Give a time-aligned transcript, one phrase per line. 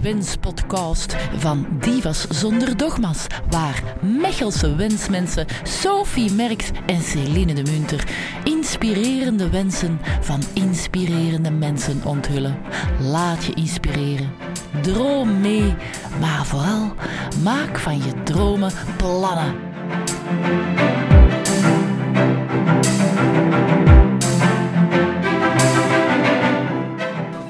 [0.00, 8.08] Wenspodcast van Divas zonder dogma's, waar Mechelse wensmensen Sophie Merks en Celine de Munter
[8.44, 12.58] inspirerende wensen van inspirerende mensen onthullen.
[13.00, 14.32] Laat je inspireren.
[14.80, 15.74] Droom mee,
[16.20, 16.92] maar vooral
[17.42, 19.54] maak van je dromen plannen.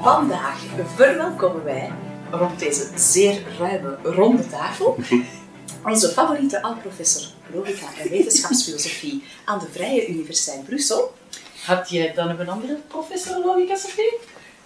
[0.01, 0.59] Vandaag
[0.95, 1.91] verwelkomen wij
[2.37, 4.97] rond deze zeer ruime ronde tafel
[5.85, 11.13] onze favoriete oud-professor logica en wetenschapsfilosofie aan de Vrije Universiteit Brussel.
[11.65, 14.17] Had jij dan een andere professor logica, Sophie?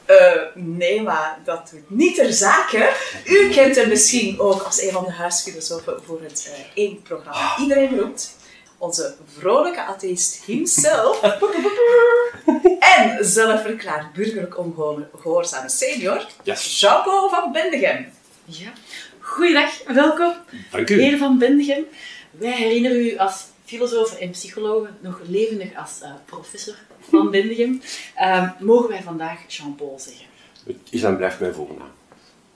[0.05, 2.93] Eh, nee, maar dat doet niet ter zake.
[3.25, 7.57] U kent hem misschien ook als een van de huisfilosofen voor het eh één programma
[7.59, 8.36] Iedereen roept.
[8.77, 11.21] Onze vrolijke atheïst himself.
[12.97, 16.79] en zelfverklaard burgerlijk ongehoorzame senior, Yes.
[16.79, 18.11] Jean-Paul van Bendegem.
[18.45, 18.71] Ja.
[19.19, 20.33] Goeiedag, welkom.
[20.71, 21.01] Dank u.
[21.01, 21.85] Heer van Bendegem.
[22.31, 26.75] Wij herinneren u als filosofen en psychologen nog levendig als eh, professor
[27.09, 27.81] van Bendegem.
[28.15, 30.25] Ehm, mogen wij vandaag Jean-Paul zeggen?
[30.65, 31.91] Het is en blijft mijn voornaam.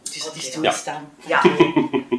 [0.03, 1.09] Dus dat is toegestaan.
[1.27, 1.41] Ja,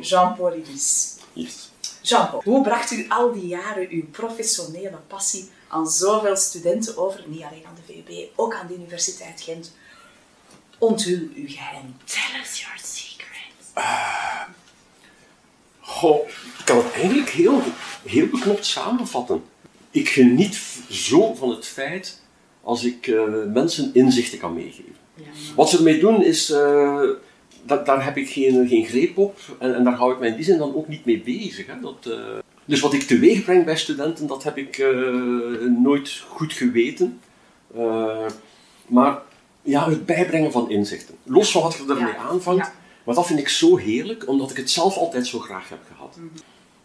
[0.00, 1.14] Jean-Paul Ibis.
[1.32, 1.70] Yes.
[2.02, 7.24] Jean-Paul, hoe bracht u al die jaren uw professionele passie aan zoveel studenten over?
[7.26, 9.72] Niet alleen aan de VUB, ook aan de Universiteit Gent.
[10.78, 11.96] Onthul uw geheim.
[12.04, 13.72] Tell us your secrets.
[15.80, 17.62] Goh, ik kan het eigenlijk heel,
[18.04, 19.44] heel beknopt samenvatten.
[19.90, 22.20] Ik geniet zo van het feit
[22.62, 24.96] als ik eh, mensen inzichten kan meegeven.
[25.14, 25.24] Ja.
[25.56, 27.00] Wat ze ermee doen is, eh,
[27.62, 30.36] dat, daar heb ik geen, geen greep op en, en daar hou ik mij in
[30.36, 31.66] die zin dan ook niet mee bezig.
[31.66, 31.80] Hè.
[31.80, 34.90] Dat, eh, dus wat ik teweeg breng bij studenten, dat heb ik eh,
[35.82, 37.20] nooit goed geweten.
[37.74, 38.26] Eh,
[38.86, 39.18] maar
[39.62, 41.14] ja, het bijbrengen van inzichten.
[41.22, 42.72] Los van wat je ermee Ja, aanvangt, ja.
[43.04, 46.18] maar dat vind ik zo heerlijk, omdat ik het zelf altijd zo graag heb gehad.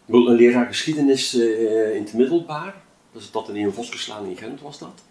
[0.04, 2.74] Wel, Een leraar geschiedenis in het middelbaar,
[3.12, 5.02] dus dat in een Vosgeslaan in Gent was dat,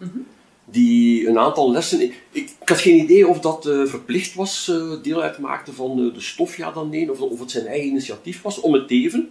[0.70, 2.12] die een aantal lessen...
[2.30, 6.20] Ik, had geen idee of dat eh, verplicht was, eh, deel uitmaakte van eh, de
[6.20, 9.30] stof, ja dan nee, of, of het zijn eigen initiatief was, om het even.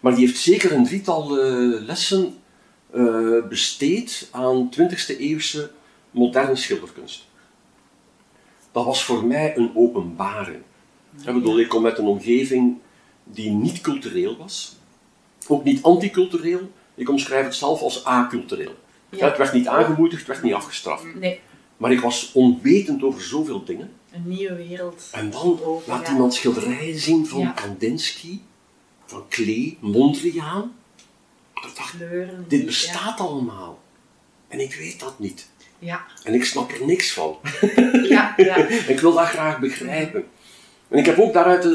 [0.00, 1.36] Maar die heeft zeker een drietal
[1.86, 2.34] lessen
[3.48, 5.70] besteed aan 20e eeuwse
[6.10, 7.26] moderne schilderkunst.
[8.72, 10.62] Dat was voor mij een openbaring.
[11.26, 12.78] Ik bedoel, ik kom uit een omgeving
[13.24, 14.76] die niet cultureel was,
[15.48, 16.70] ook niet anticultureel.
[16.94, 18.74] Ik omschrijf het zelf als acultureel.
[19.16, 19.26] Ja.
[19.28, 21.04] Het werd niet aangemoedigd, het werd niet afgestraft.
[21.14, 21.40] Nee,
[21.76, 23.92] Maar ik was onwetend over zoveel dingen.
[24.12, 25.08] een nieuwe wereld.
[25.12, 26.12] En dan Over, laat ja.
[26.12, 27.50] iemand schilderijen zien van Ja.
[27.50, 28.38] Kandinsky,
[29.06, 30.72] van Klee, Mondriaan.
[31.74, 32.44] Dacht, Kleuren.
[32.48, 33.82] dit bestaat allemaal.
[34.48, 35.50] En ik weet dat niet.
[35.78, 37.36] Ja, En ik snap er niks van.
[38.08, 38.56] ja, ja.
[38.56, 40.24] En ik wil dat graag begrijpen.
[40.88, 41.70] En ik heb ook daaruit eh,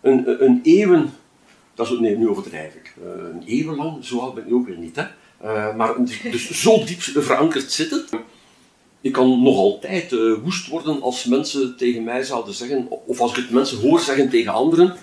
[0.00, 1.14] een, een eeuwen,
[1.74, 4.66] dat is, nee, nu overdrijf ik, Eh, een eeuwen lang, zo oud ben ik ook
[4.66, 5.04] weer niet, hè.
[5.44, 5.94] Eh, maar
[6.30, 8.04] dus, zo diep verankerd zitten.
[9.00, 13.30] Ik kan nog altijd eh, woest worden als mensen tegen mij zouden zeggen, of als
[13.30, 14.96] ik het mensen hoor zeggen tegen anderen.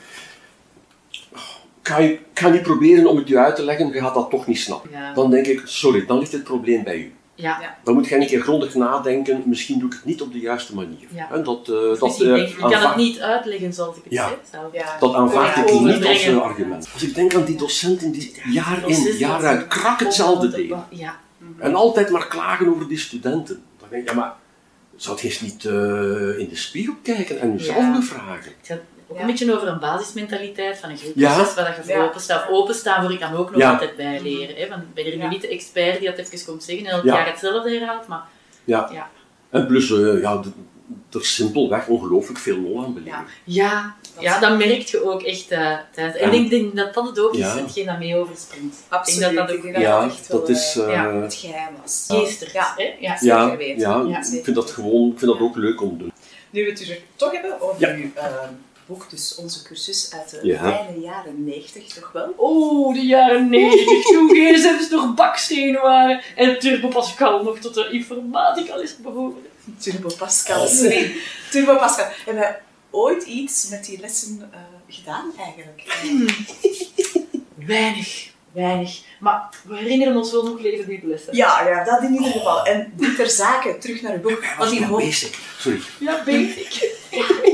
[1.82, 4.14] Ik ga, je- ik ga niet proberen om het je uit te leggen, je gaat
[4.14, 4.90] dat toch niet snappen.
[4.92, 5.14] Ja.
[5.14, 7.14] Dan denk ik, sorry, dan ligt het probleem bij u.
[7.42, 7.78] Ja.
[7.84, 10.76] Dan moet jij een keer grondig nadenken, misschien doe ik het niet op de juiste
[10.76, 11.08] manier.
[11.10, 11.32] Ja.
[11.32, 14.28] En dat, eh, dat, eh, ik, kan het niet uitleggen zoals ik het Ja.
[14.52, 14.62] zeg.
[14.74, 14.98] Ja.
[15.00, 16.90] dat aanvaard ik niet als eh, argument.
[16.94, 20.86] Als ik denk aan die docenten die jaar in, jaar uit krak hetzelfde deden.
[20.90, 21.20] Ja.
[21.58, 23.64] En altijd maar klagen over die studenten.
[23.80, 24.34] Dan denk ik, ja maar,
[24.96, 27.92] zou je eens niet eh, in de spiegel kijken en jezelf Ja.
[27.98, 28.52] bevragen?
[29.12, 29.22] Ook Ja.
[29.22, 31.30] een beetje over een basismentaliteit van een Ja.
[31.32, 32.04] groepproces, waar dat je voor Ja.
[32.08, 32.50] openstaat.
[32.50, 33.72] Openstaan voor ik kan ook nog Ja.
[33.72, 34.56] altijd bijleren.
[34.56, 34.68] Hè?
[34.70, 35.30] Want ik ben er nu Ja.
[35.30, 37.14] niet de expert die dat even komt zeggen en elk Ja.
[37.16, 38.24] jaar hetzelfde herhaalt, maar
[38.64, 38.90] Ja.
[38.94, 39.10] Ja.
[39.50, 40.42] En plus, eh, ja,
[41.12, 43.18] er is simpelweg ongelooflijk veel lol aan beleven.
[43.18, 43.26] Ja.
[43.44, 46.18] ja, Dat ja dat merk je ook echt uh, tijdens.
[46.18, 47.54] En En- ik denk, denk dat dat het ook Ja.
[47.54, 48.76] is, hetgeen dat mee overspringt.
[48.88, 49.20] Absoluut.
[49.22, 50.76] Ik denk dat dat ook Ik denk Ja, echt wel, dat is...
[50.78, 52.06] eh, ja, het geheim was.
[52.08, 52.74] geestig Ja.
[52.78, 52.84] hè?
[52.84, 52.96] Ja.
[53.00, 53.80] ja, zeker weten.
[53.80, 54.18] ja, Ja.
[54.38, 56.12] ik vind dat gewoon, ik vind dat ook leuk om te doen.
[56.50, 57.96] Nu we het dus er toch hebben over Ja.
[57.96, 58.26] uw eh,
[58.92, 60.58] boek, dus onze cursus uit de Ja.
[60.60, 62.34] fijne jaren 90, toch wel?
[62.38, 67.90] Oh, de jaren 90, toen gsm's nog bakstenen waren en Turbo Pascal nog tot de
[67.92, 69.46] informatica is behoren.
[69.78, 71.16] Turbo Pascal, sorry.
[71.52, 72.08] Turbo Pascal.
[72.26, 72.56] Hebben we
[72.98, 75.84] ooit iets met die lessen eh, gedaan eigenlijk?
[77.68, 79.00] Weinig, weinig.
[79.20, 81.36] Maar we herinneren ons wel nog leven die lessen.
[81.36, 82.66] Ja, ja, dat in ieder geval.
[82.66, 84.46] En die ter zake, terug naar uw boek.
[84.46, 85.40] Want was in, hoofd, bezig.
[85.60, 85.82] Sorry.
[86.00, 86.98] Ja, basic.
[87.12, 87.30] oh,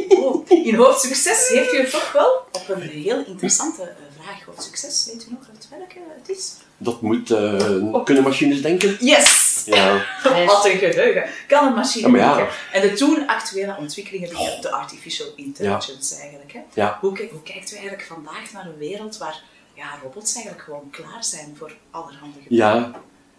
[0.67, 3.89] in hoofdsucces heeft u het toch wel op een heel interessante eh,
[4.21, 4.43] vraag.
[4.45, 6.53] Hoofdsucces, weet u nog uit welke het is?
[6.77, 8.97] Dat moet eh, kunnen machines denken.
[8.99, 9.45] Yes!
[9.65, 10.05] Ja.
[10.45, 11.29] Wat een geheugen.
[11.47, 12.35] Kan een machine Ja, maar ja.
[12.35, 12.53] denken.
[12.71, 16.53] En de toen actuele ontwikkelingen, die- de artificial intelligence eigenlijk.
[16.53, 16.59] Hè?
[16.73, 16.97] Ja.
[17.01, 19.41] Hoe, ki- hoe kijkt u eigenlijk vandaag naar een wereld waar
[19.73, 22.81] ja, robots eigenlijk gewoon klaar zijn voor allerhande gevallen?
[22.91, 22.91] Ja,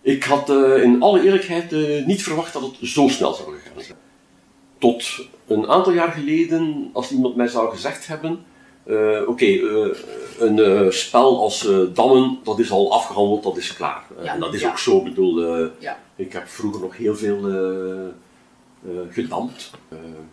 [0.02, 3.82] ik had eh, in alle eerlijkheid eh, niet verwacht dat het zo snel zou gaan
[3.84, 3.98] zijn.
[4.78, 8.44] Tot een aantal jaar geleden, als iemand mij zou gezegd hebben,
[8.88, 9.96] eh, oké, eh,
[10.38, 14.04] een eh, spel als dammen, dat is al afgehandeld, dat is klaar.
[14.22, 14.69] Ja, en dat is ja.
[14.69, 15.98] ook zo, ik bedoel, Ja.
[16.16, 17.40] ik heb vroeger nog heel veel
[19.10, 19.70] gedampt,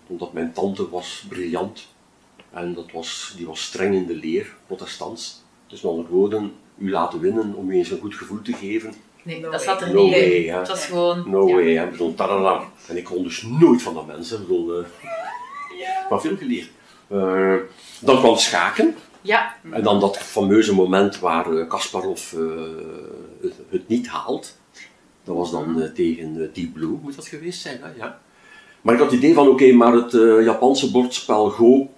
[0.07, 1.87] omdat mijn tante was briljant.
[2.51, 5.43] En dat was, die was streng in de leer, protestants.
[5.67, 8.93] Dus met andere woorden, u laten winnen om u eens een goed gevoel te geven.
[9.25, 10.53] Nee, No dat zat er niet No in.
[10.53, 11.23] Het was gewoon...
[11.29, 11.53] No ja.
[11.55, 11.83] way, hè.
[11.83, 12.63] Ik bedoel, tadadam.
[12.87, 14.41] En ik kon dus nooit van dat mensen.
[14.41, 14.85] Ik bedoel, eh,
[16.09, 16.69] maar veel geleerd.
[17.07, 17.55] Eh,
[17.99, 18.95] dan kwam schaken.
[19.21, 22.39] Ja, En dan dat fameuze moment waar eh, Kasparov eh,
[23.41, 24.57] het, het niet haalt.
[25.23, 27.89] Dat was dan eh, tegen Deep Blue, moet dat geweest zijn, hè?
[27.97, 28.19] ja.
[28.81, 31.89] Maar ik had het idee van, oké, maar het eh, Japanse bordspel Go,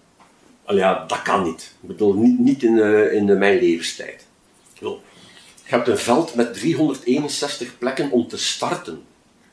[0.65, 1.75] al ja, dat kan niet.
[1.81, 4.27] Ik bedoel, niet, niet in, eh, in mijn levenstijd.
[4.73, 5.01] Ik bedoel,
[5.67, 9.01] je hebt een veld met 361 plekken om te starten.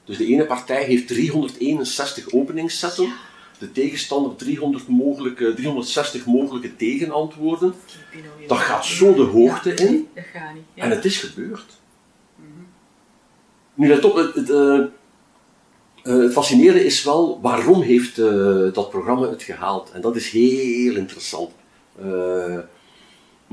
[0.05, 3.12] Dus de ene partij heeft 361 openingszetten,
[3.58, 7.75] de tegenstander 300 mogelijke, 360 mogelijke tegenantwoorden.
[8.46, 10.08] Dat gaat zo de hoogte in.
[10.14, 10.62] dat gaat niet.
[10.75, 10.82] Ja.
[10.82, 11.82] En het is gebeurd.
[13.75, 14.88] Nu, let op, het, het, eh, eh,
[16.02, 19.90] het fascinerende is wel, waarom heeft eh, dat programma het gehaald?
[19.90, 21.50] En dat is heel interessant.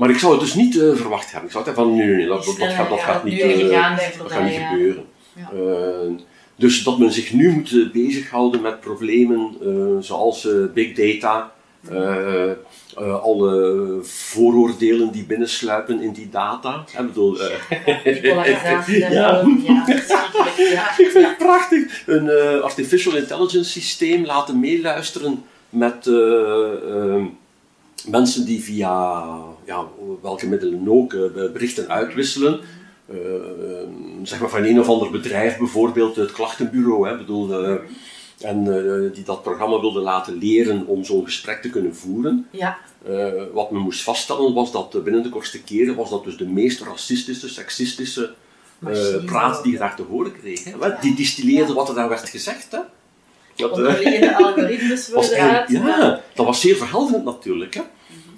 [0.02, 1.44] Maar ik zou het dus niet eh, verwacht hebben.
[1.44, 4.32] Ik zou het van, nee, nee, nee, dat, dat, gaat, dat gaat niet, gegaan dat
[4.32, 5.04] gaat niet gebeuren.
[5.36, 6.24] Eh,
[6.56, 9.56] dus dat men zich nu moet eh, bezighouden met problemen
[10.00, 11.52] zoals big data,
[13.22, 16.84] alle vooroordelen die binnensluipen in die data.
[16.98, 17.46] Ik bedoel, Ja.
[18.86, 19.44] Ja.
[19.64, 19.84] Ja.
[21.02, 22.02] ik vind het prachtig.
[22.06, 22.30] Een
[22.62, 26.06] artificial intelligence systeem laten meeluisteren met
[28.06, 29.24] mensen die via
[29.64, 29.86] ja,
[30.22, 32.60] welke middelen ook eh, berichten uitwisselen.
[33.06, 33.88] Eh, eh,
[34.22, 37.08] zeg maar van een of ander bedrijf, bijvoorbeeld het klachtenbureau.
[37.08, 37.78] Hè, bedoel,
[38.40, 38.64] en
[39.12, 42.46] die dat programma wilde laten leren om zo'n gesprek te kunnen voeren.
[42.50, 42.78] Ja,
[43.52, 46.80] wat men moest vaststellen was dat binnen de kortste keren was dat dus de meest
[46.80, 48.34] racistische, seksistische
[49.26, 50.64] praat die je daar te horen kreeg.
[50.64, 50.72] Hè.
[51.00, 52.72] Die distilleerde wat er daar werd gezegd.
[52.72, 52.78] Hè.
[53.56, 57.74] Dat, eh, onderliggende algoritmes was worden ja, dat was zeer verhelderend natuurlijk.
[57.74, 57.82] Hè.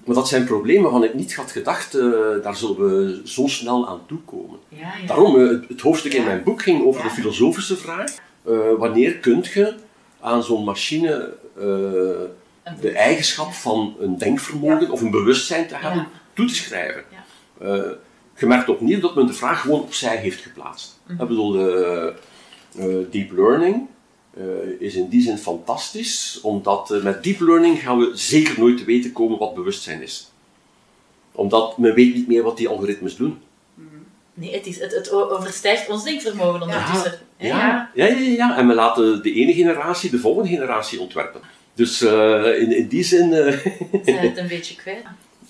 [0.04, 2.04] Maar dat zijn problemen waarvan ik niet had gedacht, eh,
[2.42, 4.58] daar zullen we zo snel aan toekomen.
[4.68, 5.06] Ja, ja.
[5.06, 8.14] Daarom, eh, het, hoofdstuk in mijn boek ging over de filosofische vraag.
[8.46, 9.74] eh, wanneer kunt je
[10.20, 11.62] aan zo'n machine eh,
[12.80, 17.04] de eigenschap van een denkvermogen of een bewustzijn te hebben toe te schrijven?
[17.60, 17.82] Eh,
[18.36, 21.00] je merkt opnieuw dat men de vraag gewoon opzij heeft geplaatst.
[21.06, 21.22] Mhm.
[21.22, 22.06] Ik bedoel, eh,
[22.78, 23.86] eh, deep learning
[24.36, 28.78] eh, is in die zin fantastisch, omdat eh, met deep learning gaan we zeker nooit
[28.78, 30.30] te weten komen wat bewustzijn is.
[31.32, 33.38] Omdat men weet niet meer wat die algoritmes doen.
[34.34, 37.18] Nee, het, is, het, het overstijgt ons denkvermogen ondertussen.
[37.36, 38.58] Ja, Ja, ja, ja, ja.
[38.58, 41.40] En we laten de ene generatie de volgende generatie ontwerpen.
[41.74, 43.58] Dus eh, in, in die zin, eh,
[44.04, 45.04] zijn het een beetje kwijt.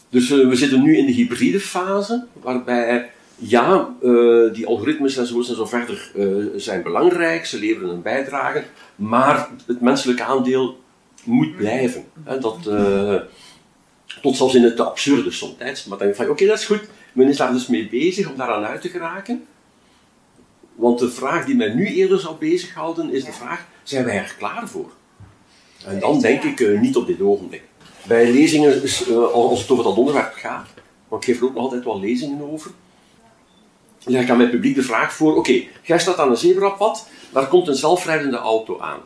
[0.09, 5.67] dus we zitten nu in de hybride fase, waarbij ja, eh, die algoritmes en zo
[5.67, 6.27] verder eh,
[6.57, 8.65] zijn belangrijk, ze leveren een bijdrage,
[8.97, 10.81] maar het menselijke aandeel
[11.25, 12.05] moet blijven.
[12.25, 13.17] Hè, dat, eh,
[14.23, 15.57] tot zelfs in het absurde soms.
[15.59, 18.31] Maar dan denk je van, oké, dat is goed, men is daar dus mee bezig
[18.31, 19.45] om daaraan uit te geraken.
[20.75, 24.35] Want de vraag die mij nu eerder zou bezighouden is de vraag, zijn wij er
[24.39, 24.93] klaar voor?
[25.87, 27.63] En dan denk ik niet op dit ogenblik.
[28.07, 28.83] Bij lezingen,
[29.33, 30.69] als het over dat onderwerp gaat,
[31.09, 32.71] want ik geef er ook nog altijd wel lezingen over,
[34.05, 37.49] leg ik aan mijn publiek de vraag voor, oké, jij staat aan een zebrapad, daar
[37.49, 39.01] komt een zelfrijdende auto aan.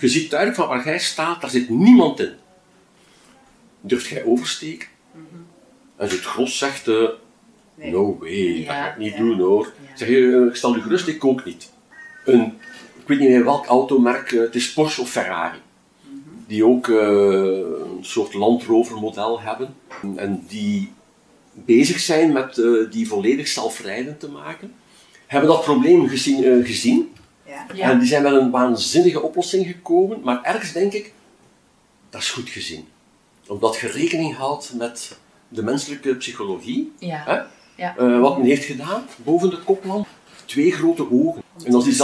[0.00, 2.32] Je ziet duidelijk van waar jij staat, daar zit niemand in.
[3.80, 4.88] Durft jij oversteken?
[5.96, 7.08] En het gros zegt, eh,
[7.74, 9.72] no way, dat ga ik niet doen hoor.
[9.94, 11.70] Zeg je, eh, ik stel u gerust, ik kook niet.
[12.24, 12.44] Een,
[13.00, 15.58] ik weet niet meer welk automerk, eh, het is Porsche of Ferrari.
[16.46, 19.74] Die ook eh, een soort landrovermodel hebben.
[20.16, 20.92] En die
[21.52, 24.74] bezig zijn met eh, die volledig zelfrijdend te maken.
[25.26, 26.44] Hebben dat probleem gezien.
[26.44, 27.12] eh, gezien.
[27.46, 27.66] Ja.
[27.74, 27.90] Ja.
[27.90, 30.20] En die zijn met een waanzinnige oplossing gekomen.
[30.22, 31.12] Maar ergens denk ik,
[32.10, 32.84] dat is goed gezien.
[33.46, 35.18] Omdat je rekening houdt met
[35.48, 36.92] de menselijke psychologie.
[36.98, 37.22] Ja.
[37.26, 37.40] Hè?
[37.82, 37.96] Ja.
[37.96, 40.06] Eh, wat men heeft gedaan, boven de koplamp,
[40.44, 41.42] twee grote ogen.
[41.64, 41.94] En als die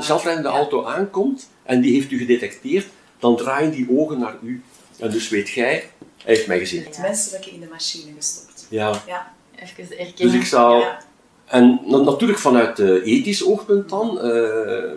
[0.00, 2.86] zelfrijdende, auto aankomt en die heeft u gedetecteerd,
[3.18, 4.62] dan draaien die ogen naar u.
[4.98, 6.84] En dus weet jij, hij heeft mij gezien.
[6.84, 8.51] Het menselijke in de machine gestopt.
[8.72, 9.02] Ja.
[9.06, 9.32] Ja.
[9.54, 10.34] Even Dus erkennen.
[10.34, 10.80] ik zou...
[10.80, 10.98] Ja.
[11.44, 14.22] En na- natuurlijk vanuit eh, ethisch oogpunt dan eh,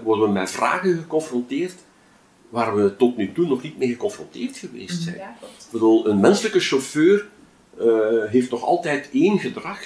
[0.03, 1.74] worden we met vragen geconfronteerd
[2.50, 5.15] waar we tot nu toe nog niet mee geconfronteerd geweest zijn.
[5.17, 5.36] Ja.
[5.41, 7.27] Ik bedoel, een menselijke chauffeur
[7.79, 7.86] eh,
[8.25, 9.79] heeft nog altijd één gedrag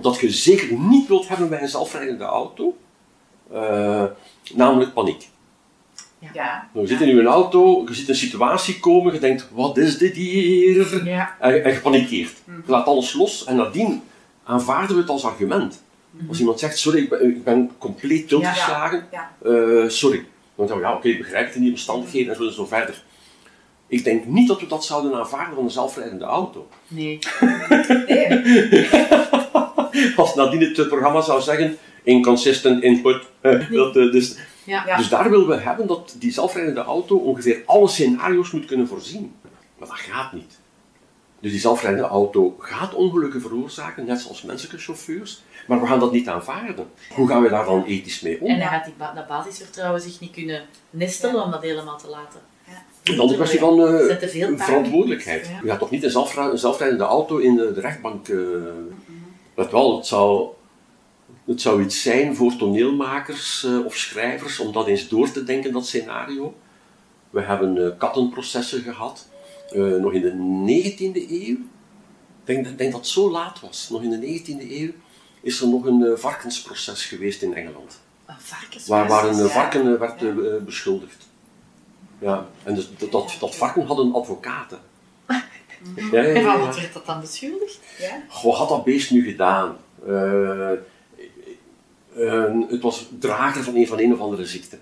[0.00, 2.76] dat je zeker niet wilt hebben bij een zelfrijdende auto,
[3.52, 4.04] eh,
[4.54, 5.28] namelijk paniek.
[6.32, 6.68] Ja.
[6.72, 9.98] Nou, je zit in je auto, je ziet een situatie komen, je denkt, wat is
[9.98, 11.04] dit hier?
[11.04, 11.36] Ja.
[11.40, 12.32] En, en je panikeert.
[12.46, 14.02] Je laat alles los en nadien
[14.44, 15.82] aanvaarden we het als argument.
[16.28, 19.30] Als iemand zegt, sorry, ik ben, ik ben compleet tiltgeslagen, Ja.
[19.44, 20.24] eh, sorry.
[20.56, 22.66] Dan zeggen we, ja oké, ik begrijp het in die omstandigheden en zo en zo
[22.66, 23.02] verder.
[23.86, 26.68] Ik denk niet dat we dat zouden aanvaarden van een zelfrijdende auto.
[26.88, 27.18] Nee.
[28.06, 28.88] Nee.
[30.16, 33.22] Als nadien het programma zou zeggen, inconsistent input.
[33.70, 34.86] dat, eh, dus, Ja.
[34.86, 34.96] Ja.
[34.96, 39.34] dus daar willen we hebben dat die zelfrijdende auto ongeveer alle scenario's moet kunnen voorzien.
[39.78, 40.60] Maar dat gaat niet.
[41.40, 45.42] Dus die zelfrijdende auto gaat ongelukken veroorzaken, net zoals menselijke chauffeurs.
[45.66, 46.86] Maar we gaan dat niet aanvaarden.
[47.14, 48.48] Hoe gaan we daar dan ethisch mee om?
[48.48, 52.08] En dan gaat die ba- dat basisvertrouwen zich niet kunnen nestelen om dat helemaal te
[52.08, 52.40] laten.
[53.02, 54.16] Dan is een kwestie van eh,
[54.58, 55.46] verantwoordelijkheid.
[55.46, 55.58] Ja.
[55.62, 58.28] Je gaat toch niet een, zelfrijdende auto in de, de rechtbank.
[58.28, 58.36] eh
[59.54, 60.48] Let wel, het zou,
[61.44, 65.72] het zou iets zijn voor toneelmakers eh, of schrijvers om dat eens door te denken,
[65.72, 66.54] dat scenario.
[67.30, 69.28] We hebben eh, kattenprocessen gehad,
[69.70, 71.56] eh, nog in de 19e eeuw.
[72.44, 74.90] Ik denk, denk dat het zo laat was, nog in de 19e eeuw
[75.40, 78.00] is er nog een varkensproces geweest in Engeland.
[78.26, 78.86] Een varkens.
[78.86, 79.48] Waar, waar een Ja.
[79.48, 81.28] varken werd beschuldigd.
[82.18, 84.70] Ja, en dus, dat, dat, dat varken had een advocaat.
[85.26, 85.36] hè.
[86.12, 87.80] Ja, ja, En van wat werd dat dan beschuldigd?
[87.98, 88.22] Ja.
[88.28, 89.76] Goh, Wat had dat beest nu gedaan?
[92.68, 94.78] Het was drager van een, van een of andere ziekte.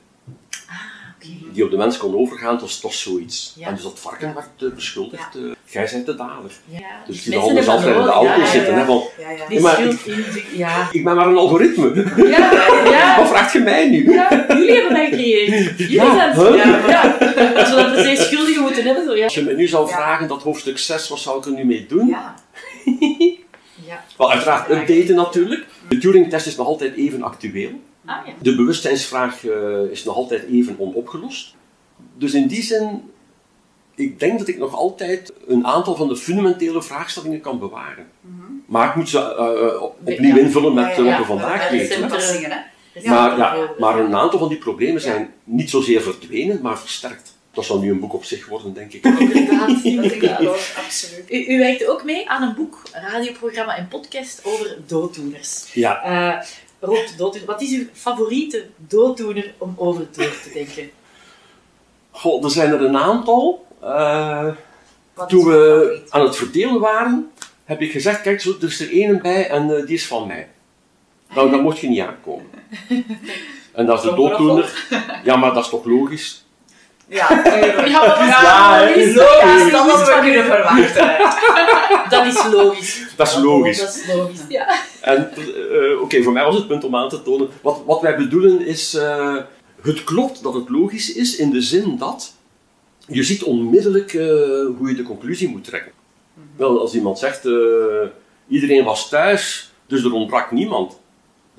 [1.16, 1.28] Oké.
[1.52, 3.54] Die op de mens kon overgaan, het was toch zoiets.
[3.58, 3.66] Ja.
[3.66, 5.34] En dus dat varken werd eh, beschuldigd.
[5.36, 6.50] eh, jij bent de dader.
[6.64, 6.78] Ja.
[7.06, 8.72] Dus die de hebben zelfrijdende nodig, auto ja, zitten.
[8.72, 8.78] ja.
[8.78, 9.46] Hè, van, Ja, ja.
[9.48, 10.24] Die maar schuld in
[10.56, 10.88] ja.
[10.92, 12.04] ik ben maar een algoritme.
[12.28, 12.52] Ja,
[12.98, 13.16] ja.
[13.18, 14.12] Wat vraagt je mij nu?
[14.12, 15.78] Ja, jullie hebben dat gecreëerd.
[15.78, 16.64] Jullie Ja, zijn huh?
[16.64, 17.02] ja, ja.
[17.60, 19.24] Als we dat per se schuldigen moeten hebben, zo ja.
[19.24, 19.94] Als je me nu zou Ja.
[19.94, 22.06] vragen, dat hoofdstuk 6, wat zou ik er nu mee doen?
[22.08, 22.34] Ja.
[23.88, 24.04] ja.
[24.16, 25.66] Wel, uiteraard updaten natuurlijk.
[25.90, 27.70] De Turing-test is nog altijd even actueel.
[28.06, 28.32] Ah ja.
[28.42, 31.54] De bewustzijnsvraag eh, is nog altijd even onopgelost.
[32.18, 33.02] Dus in die zin,
[33.94, 38.06] ik denk dat ik nog altijd een aantal van de fundamentele vraagstellingen kan bewaren.
[38.66, 40.40] Maar ik moet ze eh, eh, opnieuw Ja.
[40.42, 42.00] invullen met Ja, ja, wat we vandaag Ja, weten.
[43.04, 45.00] Maar, ja, maar een aantal van die problemen Ja.
[45.00, 47.38] zijn niet zozeer verdwenen, maar versterkt.
[47.52, 49.04] Dat zou nu een boek op zich worden, denk ik.
[49.18, 50.40] Inderdaad, inderdaad.
[50.84, 51.24] absoluut.
[51.30, 55.72] U, u werkt ook mee aan een boek, radioprogramma en podcast over dooddoeners.
[55.72, 56.46] Ja, Eh
[56.80, 57.46] Rob, dooddoener.
[57.46, 60.90] Wat is uw favoriete dooddoener om over door te denken?
[62.10, 63.66] Goh, er zijn er een aantal.
[63.80, 64.48] Eh,
[65.28, 67.30] toen we aan het verdelen waren,
[67.64, 70.48] heb ik gezegd, kijk, er is er één bij en eh, die is van mij.
[71.34, 72.46] Nou, daar mocht je niet aankomen.
[73.72, 74.86] En dat is de dooddoener.
[75.24, 76.44] Ja, maar dat is toch logisch?
[77.10, 77.86] Ja, tuurlijk.
[77.88, 79.14] Ja, dat is Ja, logisch.
[79.14, 81.18] Logisch, dat we kunnen verwachten.
[82.10, 83.06] Dat is logisch.
[83.16, 83.78] Dat is logisch.
[83.80, 84.66] Dat is logisch, ja.
[85.00, 87.48] En eh, oké, voor mij was het punt om aan te tonen.
[87.62, 88.94] Wat, wat wij bedoelen is.
[88.94, 89.36] eh,
[89.82, 92.32] het klopt dat het logisch is in de zin dat.
[93.06, 94.26] Je ziet onmiddellijk eh,
[94.78, 95.92] hoe je de conclusie moet trekken.
[96.56, 97.46] Wel, als iemand zegt.
[97.46, 97.52] eh,
[98.48, 100.98] iedereen was thuis, dus er ontbrak niemand.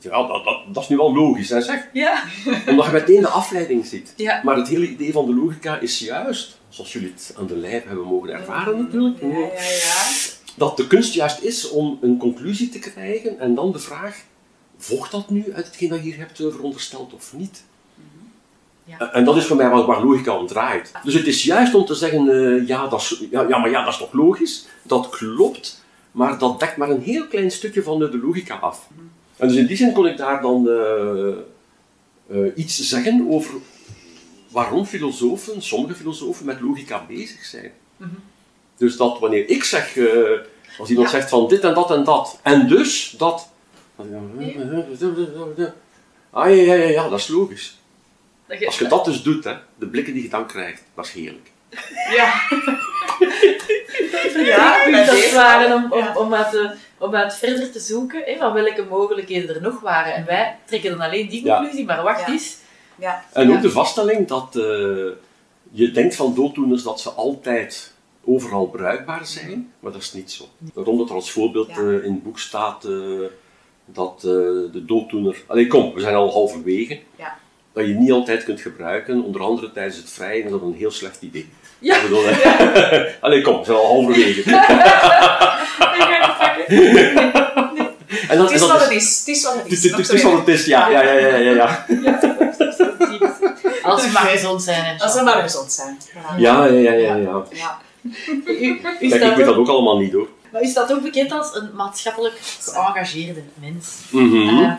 [0.04, 1.88] Ja, dat, dat, dat is nu wel logisch, hè, zeg.
[1.94, 2.24] Ja.
[2.68, 4.14] Omdat je meteen de afleiding ziet.
[4.16, 4.42] Ja.
[4.44, 7.84] Maar het hele idee van de logica is juist, zoals jullie het aan de lijf
[7.88, 9.28] hebben mogen ervaren natuurlijk, Ja,
[9.58, 10.10] ja,
[10.56, 14.18] dat de kunst juist is om een conclusie te krijgen en dan de vraag,
[14.78, 17.64] volgt dat nu uit hetgeen dat je hier hebt eh, verondersteld of niet?
[18.84, 19.12] Ja.
[19.12, 20.92] En- dat is voor mij waar, waar logica om draait.
[21.04, 23.84] Dus het is juist om te zeggen, eh, ja, dat is, ja, ja, maar ja,
[23.84, 24.66] dat is toch logisch?
[24.84, 28.88] Dat klopt, maar dat dekt maar een heel klein stukje van de, de logica af.
[29.42, 31.28] En dus in die zin kon ik daar dan eh,
[32.28, 33.54] eh, iets zeggen over
[34.50, 37.72] waarom filosofen, sommige filosofen, met logica bezig zijn.
[38.78, 40.06] Dus dat wanneer ik zeg, eh,
[40.80, 41.18] als iemand Ja.
[41.18, 43.50] zegt van dit en dat en dat, en dus dat.
[46.30, 47.78] Ah ja, ja, ja, ja, dat is logisch.
[48.48, 51.12] Dat Als je dat dus doet, hè, de blikken die je dan krijgt, dat is
[51.12, 51.51] heerlijk.
[52.18, 52.34] Ja.
[54.46, 56.14] Ja, bij dat waren om, om, Ja.
[56.18, 60.14] om, uit, de- om uit verder te zoeken hè, van welke mogelijkheden er nog waren.
[60.14, 61.58] En wij trekken dan alleen die Ja.
[61.58, 62.32] conclusie, maar wacht Ja.
[62.34, 62.58] eens.
[62.96, 63.56] Ja, En Ja.
[63.56, 64.62] ook de vaststelling dat eh,
[65.72, 67.94] je denkt van dooddoeners dat ze altijd
[68.26, 70.44] overal bruikbaar zijn, maar dat is niet zo.
[70.58, 71.76] Daarom dat er als voorbeeld Ja.
[71.76, 72.92] eh, in het boek staat eh,
[73.86, 74.22] dat eh,
[74.72, 75.42] de dooddoener...
[75.48, 77.00] Allee, kom, we zijn al halverwege.
[77.16, 77.38] Ja.
[77.74, 80.92] Dat je niet altijd kunt gebruiken, onder andere tijdens het vrijen, is dat een heel
[80.92, 81.50] slecht idee.
[81.82, 81.96] Ja.
[81.96, 82.24] Ik bedoel,
[83.26, 84.40] Allee, kom, we zijn al halverwege.
[84.40, 86.66] Ik ga het pakken.
[88.30, 89.20] En dat, Het is en dat wat het is.
[89.20, 89.86] Het is wat het Het is.
[89.86, 90.90] is- het is wat het is, ja.
[90.90, 91.86] ja, ja, ja, ja, ja.
[93.84, 94.84] Als we maar gezond zijn.
[94.84, 95.98] hè, Als we maar gezond zijn.
[96.38, 97.44] Ja, ja, ja, ja.
[97.52, 97.78] ja.
[98.46, 100.28] Kijk, ik weet dat ook, allemaal niet hoor.
[100.52, 103.88] maar u staat ook bekend als een maatschappelijk geëngageerde mens.
[104.14, 104.72] Eh,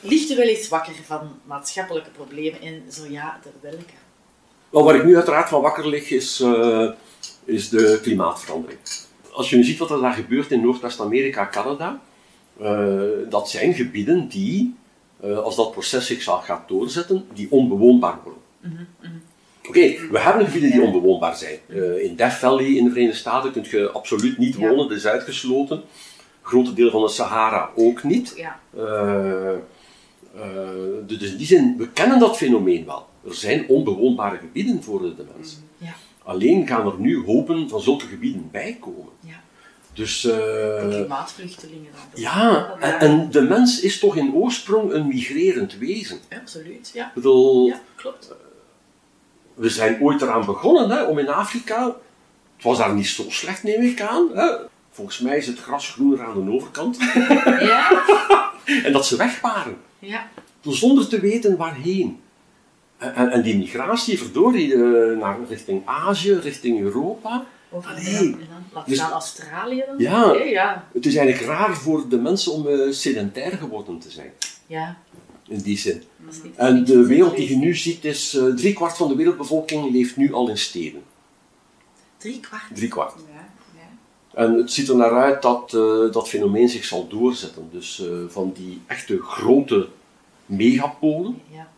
[0.00, 3.84] ligt u wel eens wakker van maatschappelijke problemen en zo ja, de welke?
[4.82, 6.88] Waar ik nu uiteraard van wakker lig, is, eh,
[7.44, 8.78] is de klimaatverandering.
[9.32, 12.00] Als je nu ziet wat er daar gebeurt in Noordwest-Amerika, Canada,
[12.60, 14.74] eh, dat zijn gebieden die,
[15.20, 18.40] eh, als dat proces zich zal gaat doorzetten, die onbewoonbaar worden.
[19.68, 21.58] Oké, we hebben gebieden die onbewoonbaar zijn.
[21.68, 24.60] Eh, in Death Valley in de Verenigde Staten kun je absoluut niet Ja.
[24.68, 25.82] wonen, dat is uitgesloten.
[26.42, 28.34] Grote delen van de Sahara ook niet.
[28.36, 28.60] Ja.
[31.06, 33.06] Dus in die zin, we kennen dat fenomeen wel.
[33.28, 35.56] Er zijn onbewoonbare gebieden voor de mens.
[35.78, 35.94] Ja.
[36.22, 39.12] Alleen gaan er nu hopen van zulke gebieden bijkomen.
[39.20, 39.42] Ja.
[39.92, 42.20] Dus eh, De klimaatvluchtelingen dan.
[42.22, 46.18] ja, en, en de mens is toch in oorsprong een migrerend wezen.
[46.40, 46.90] Absoluut.
[46.94, 48.32] Ja, Ik bedoel, ja klopt.
[49.54, 51.84] we zijn ooit eraan begonnen hè, om in Afrika,
[52.56, 54.48] het was daar niet zo slecht neem ik aan, hè.
[54.90, 56.96] volgens mij is het gras groener aan de overkant,
[57.60, 58.02] Ja,
[58.84, 59.76] en dat ze weg waren.
[59.98, 60.28] ja.
[60.62, 62.20] zonder te weten waarheen.
[63.12, 67.46] En, en, die migratie, verdorie, eh, naar richting Azië, richting Europa.
[67.82, 68.36] Allee.
[68.86, 69.98] Dus- Australië dan?
[69.98, 70.32] Ja.
[70.32, 70.88] Ja.
[70.92, 74.32] Het is eigenlijk raar voor de mensen om eh, sedentair geworden te zijn,
[74.66, 74.96] Ja,
[75.48, 76.02] in die zin.
[76.56, 80.32] En de wereld die je nu ziet, is eh driekwart van de wereldbevolking leeft nu
[80.32, 81.02] al in steden.
[82.16, 82.62] Drie kwart.
[82.74, 83.14] Driekwart.
[83.32, 84.42] Ja, ja.
[84.42, 85.70] En het ziet er naar uit dat
[86.12, 87.68] dat fenomeen zich zal doorzetten.
[87.72, 89.88] Dus van die echte grote
[90.46, 91.68] megapolen, Ja,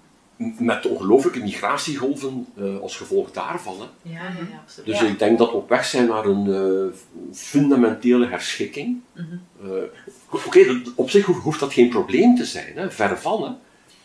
[0.58, 3.76] met ongelooflijke migratiegolven eh, als gevolg daarvan.
[3.80, 4.10] Hè.
[4.10, 4.86] ja, ja, ja absoluut.
[4.90, 5.06] Dus Ja.
[5.06, 6.52] ik denk dat we op weg zijn naar een
[6.92, 6.96] eh,
[7.36, 9.00] fundamentele herschikking.
[9.12, 9.24] Mhm.
[9.62, 9.82] Eh,
[10.46, 12.90] Oké, op zich hoeft, dat geen probleem te zijn, hè?
[12.90, 13.42] ver van.
[13.44, 13.50] Hè?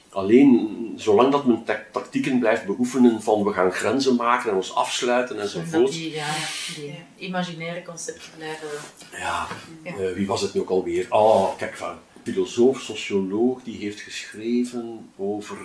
[0.09, 4.75] Alleen, zolang dat men ta- tactieken blijft beoefenen van we gaan grenzen maken en ons
[4.75, 5.91] afsluiten Dat enzovoort.
[5.91, 6.27] die, ja,
[6.75, 8.67] die imaginaire concepten blijven...
[9.11, 9.47] Ja,
[9.83, 9.91] Ja.
[9.95, 11.05] eh, wie was het nu ook alweer?
[11.09, 15.57] Oh, kijk, van filosoof, socioloog, die heeft geschreven over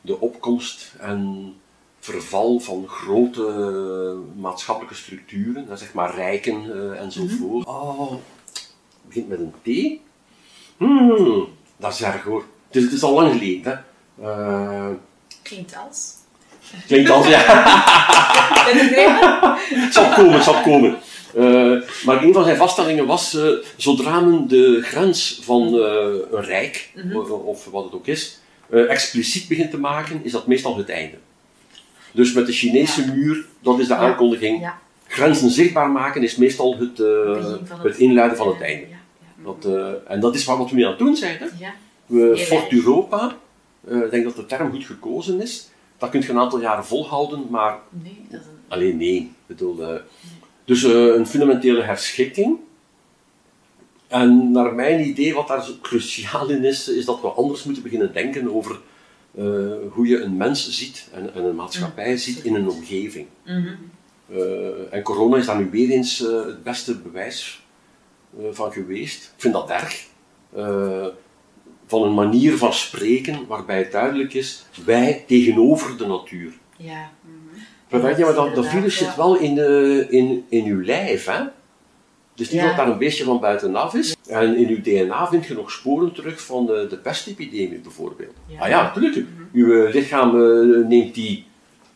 [0.00, 1.54] de opkomst en
[2.00, 7.66] verval van grote eh, maatschappelijke structuren, zeg maar rijken eh, enzovoort.
[7.66, 8.70] Oh, het
[9.06, 9.98] begint met een T.
[10.76, 12.44] Hmm, dat is erg hoor.
[12.66, 13.84] Het is, het is al lang geleden.
[14.20, 14.28] Hè.
[14.30, 14.94] Eh,
[15.42, 16.12] Klinkt als.
[16.86, 17.44] klinkt als, ja.
[18.64, 19.56] Ben je begrepen?
[19.84, 20.98] Het zal komen, het zal komen.
[21.34, 26.42] Eh, maar een van zijn vaststellingen was, eh, zodra men de grens van eh, een
[26.44, 28.38] rijk, o- of wat het ook is,
[28.70, 31.16] eh, expliciet begint te maken, is dat meestal het einde.
[32.12, 34.60] Dus met de Chinese muur, dat is de aankondiging.
[34.60, 36.96] Ja, Grenzen zichtbaar maken is meestal het,
[37.64, 38.86] van het inluiden van het einde.
[39.44, 41.38] Dat, eh, en dat is wat we nu aan het doen zijn.
[41.38, 41.46] Hè?
[42.06, 42.72] We, Fort.
[42.72, 43.36] Europa,
[43.86, 45.68] ik denk dat de term goed gekozen is.
[45.98, 48.52] Dat kun je een aantal jaren volhouden, maar Nee, dat is een...
[48.68, 49.16] Alleen nee.
[49.16, 50.00] Ik bedoel, eh,
[50.64, 52.58] dus een fundamentele herschikking.
[54.10, 57.82] En naar mijn idee, wat daar zo cruciaal in is, is dat we anders moeten
[57.82, 58.80] beginnen denken over
[59.34, 59.44] eh,
[59.90, 63.26] hoe je een mens ziet en, en een maatschappij ziet in een omgeving.
[63.44, 63.68] Mhm.
[64.32, 67.62] Eh, en corona is daar nu weer eens eh, het beste bewijs
[68.50, 69.24] van geweest.
[69.24, 70.06] Ik vind dat erg.
[71.86, 76.52] Van een manier van spreken waarbij het duidelijk is, wij tegenover de natuur.
[76.76, 77.10] Ja.
[77.90, 79.04] Maar weet je, maar dat, dat virus ja.
[79.04, 81.42] zit wel in, de, in, in uw lijf, hè?
[82.40, 82.66] Dus niet Ja.
[82.66, 84.16] dat daar een beestje van buitenaf is.
[84.28, 88.32] En in uw DNA vind je nog sporen terug van de, de pestepidemie bijvoorbeeld.
[88.46, 88.60] Ja.
[88.60, 89.26] Ah ja, natuurlijk.
[89.52, 91.46] Uw eh, lichaam eh, neemt die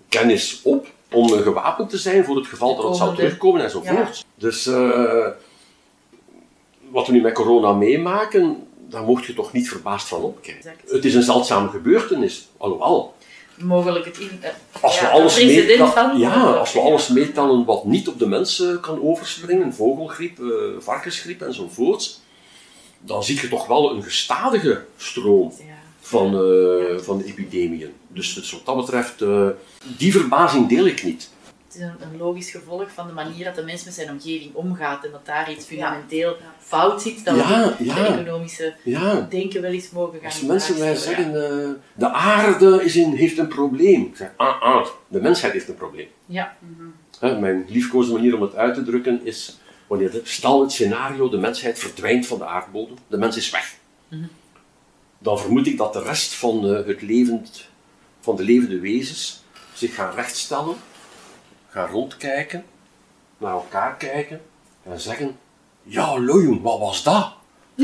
[0.09, 4.25] kennis op om eh, gewapend te zijn voor het geval dat het zou terugkomen enzovoort.
[4.35, 5.27] Dus eh,
[6.91, 10.71] wat we nu met corona meemaken, daar mocht je toch niet verbaasd van opkijken.
[10.71, 10.91] Exact.
[10.91, 13.15] Het is een zeldzame gebeurtenis, alhoewel.
[13.59, 14.39] Mogelijk het in...
[14.41, 18.19] eh, Als we ja, alles, meetellen, van- ja, als we alles meetellen wat niet op
[18.19, 20.45] de mensen kan overspringen, vogelgriep, eh,
[20.79, 22.21] varkensgriep enzovoort,
[23.01, 25.65] dan zie je toch wel een gestadige stroom Ja.
[26.01, 27.93] van, eh, van de epidemieën.
[28.09, 29.47] Dus, wat dat betreft, eh,
[29.97, 31.31] die verbazing deel ik niet.
[31.75, 34.55] Het is een, een logisch gevolg van de manier dat de mens met zijn omgeving
[34.55, 37.95] omgaat en dat daar iets fundamenteel fout zit, dat Ja, we ja.
[37.95, 42.85] de economische Ja, denken wel eens mogen gaan als mensen mij zeggen, eh, de aarde
[42.85, 44.03] is in, heeft een probleem.
[44.03, 46.09] Ik zeg, ah, ah, de mensheid heeft een probleem.
[46.27, 46.57] Ja,
[47.19, 51.29] Hè, mijn liefkoze manier om het uit te drukken is, wanneer de, stel het scenario,
[51.29, 53.75] de mensheid verdwijnt van de aardbodem, de mens is weg.
[55.19, 57.69] Dan vermoed ik dat de rest van, eh, het levend,
[58.21, 60.75] van de levende wezens zich gaan rechtstellen,
[61.75, 62.65] gaan rondkijken,
[63.39, 64.41] naar elkaar kijken
[64.83, 65.39] en zeggen,
[65.83, 67.33] ja Lojoen, wat was dat?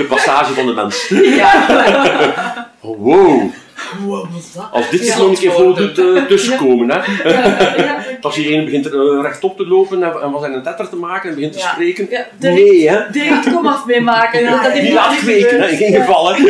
[0.00, 1.08] De passage van de mens.
[1.08, 2.70] Ja.
[2.80, 3.50] Wow.
[3.98, 4.68] Wow, wat is dat?
[4.72, 5.06] Als dit Ja.
[5.06, 7.28] zich nog een keer voor doet eh, tussenkomen, hè.
[7.30, 10.62] Ja, ja, Als hier een begint eh, rechtop te lopen en, en wat zijn een
[10.62, 12.06] tetter te maken en begint te spreken.
[12.10, 13.10] ja, direct, Nee, hè.
[13.10, 14.40] direct kom af mee maken.
[14.40, 16.34] Ja, dat ja, Niet laten kweken, in geen geval.
[16.34, 16.42] Hè.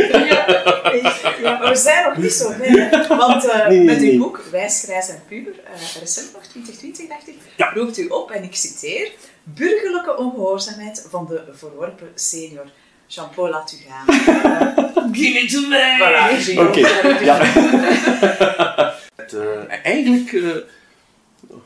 [1.43, 1.59] Ja.
[1.59, 3.17] Maar we zijn nog niet zo ver, hè.
[3.17, 4.19] want eh, Nee, nee, met uw nee.
[4.19, 7.71] boek Wijs, Grijs en Puber, eh, recent nog, 2020 dacht ik, Ja.
[7.75, 9.11] roept u op, en ik citeer,
[9.43, 12.67] burgerlijke ongehoorzaamheid van de verworpen senior.
[13.07, 14.05] Jean-Paul, laat u gaan.
[15.13, 15.97] Give it to me!
[15.99, 16.59] Voilà.
[16.59, 16.81] Oké,
[17.31, 17.39] ja.
[19.15, 20.57] Het, eh, eigenlijk, eh,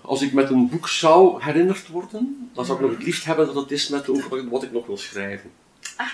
[0.00, 3.46] als ik met een boek zou herinnerd worden, dan zou ik nog het liefst hebben
[3.46, 5.50] dat het is met over wat ik nog wil schrijven.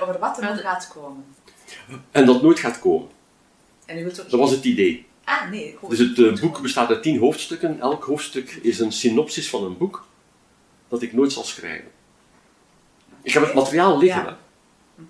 [0.01, 1.25] Over wat er nog gaat komen.
[2.11, 3.09] En dat nooit gaat komen.
[3.87, 4.31] En u wilt ook...
[4.31, 5.07] Dat was het idee.
[5.25, 5.77] Ah, nee.
[5.89, 7.81] Dus het eh, boek bestaat uit tien hoofdstukken.
[7.81, 10.07] Elk hoofdstuk is een synopsis van een boek
[10.89, 11.91] dat ik nooit zal schrijven.
[13.23, 14.39] Ik heb het materiaal liggen, Ja.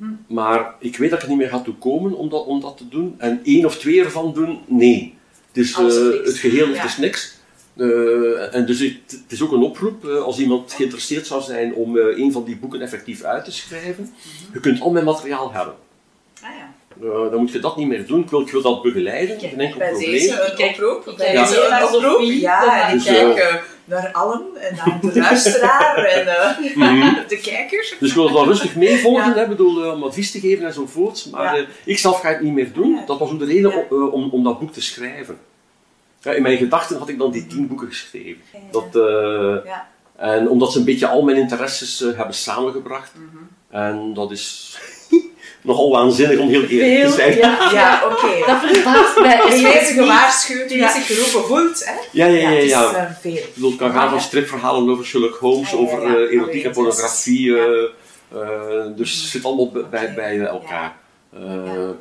[0.00, 0.34] Hè.
[0.34, 2.76] maar ik weet dat ik er niet meer ga toe komen om dat, om dat
[2.76, 3.14] te doen.
[3.18, 5.14] En één of twee ervan doen, nee.
[5.48, 6.26] Het is Alles of eh, niks.
[6.28, 6.74] het geheel Ja.
[6.74, 7.38] het is niks.
[7.76, 11.74] Eh, en dus het, het is ook een oproep, eh, als iemand geïnteresseerd zou zijn
[11.74, 14.02] om eh, een van die boeken effectief uit te schrijven.
[14.14, 14.52] Mhm.
[14.52, 15.74] Je kunt al mijn materiaal hebben.
[16.42, 16.68] Ah ja.
[17.30, 18.20] Dan moet je dat niet meer doen.
[18.20, 20.10] Ik wil, ik wil dat begeleiden, Kijk, geen enkel Bij probleem.
[20.10, 21.06] deze Ik kijk- een oproep.
[21.08, 21.48] ik Bij kijk.
[22.40, 27.14] Ja, ik Dus, kijk eh, naar allen en naar de luisteraar en eh, Mhm.
[27.28, 27.94] de kijkers.
[27.98, 29.36] Dus ik wil het wel rustig meevolgen, Ja.
[29.36, 31.24] hè, bedoel, eh, om advies te geven enzovoorts.
[31.30, 31.62] Maar Ja.
[31.62, 33.00] eh, ik zelf ga het niet meer doen.
[33.06, 33.96] Dat was ook de reden Ja.
[34.06, 35.38] om, om, dat boek te schrijven.
[36.20, 38.42] Ja, in mijn gedachten had ik dan die tien boeken geschreven.
[38.70, 38.84] Dat,
[39.64, 39.88] Ja.
[40.16, 43.12] En omdat ze een beetje al mijn interesses hebben samengebracht.
[43.14, 43.44] Mhm.
[43.82, 44.78] En dat is
[45.62, 47.36] nogal waanzinnig om heel eerlijk Veel, te zijn.
[47.36, 48.46] ja, Ja, oké.
[48.46, 49.40] Dat verbaast mij.
[49.50, 50.00] Zich niet.
[50.00, 50.92] gewaarschuwd, Ja.
[50.92, 51.84] zich geroepen voelt.
[51.84, 51.92] Hè?
[52.12, 52.50] Ja, ja, ja.
[52.50, 52.94] het is ja.
[52.94, 53.32] eh, veel.
[53.32, 56.14] Ik bedoel, het kan gaan van stripverhalen over Sherlock Holmes, Ja, ja, over ja.
[56.16, 57.50] eh, erotiek en Oh, pornografie.
[57.50, 57.56] ja.
[57.56, 57.82] eh,
[58.42, 60.46] eh, dus het zit allemaal bij, bij, bij Ja.
[60.46, 60.96] elkaar.
[61.32, 61.40] Eh,
[61.74, 61.92] Ja.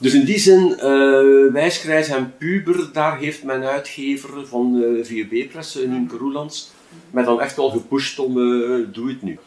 [0.00, 5.76] Dus in die zin, eh Grijs en Puber, daar heeft mijn uitgever van uh, VUB-press,
[5.76, 6.70] uh, Nienke Roelands,
[7.10, 9.38] mij dan echt wel gepusht om, eh, doe het nu.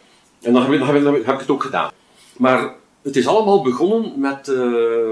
[0.42, 1.92] En dan heb, ik, dan, heb ik, dan heb ik het ook gedaan.
[2.38, 5.10] Maar het is allemaal begonnen met eh,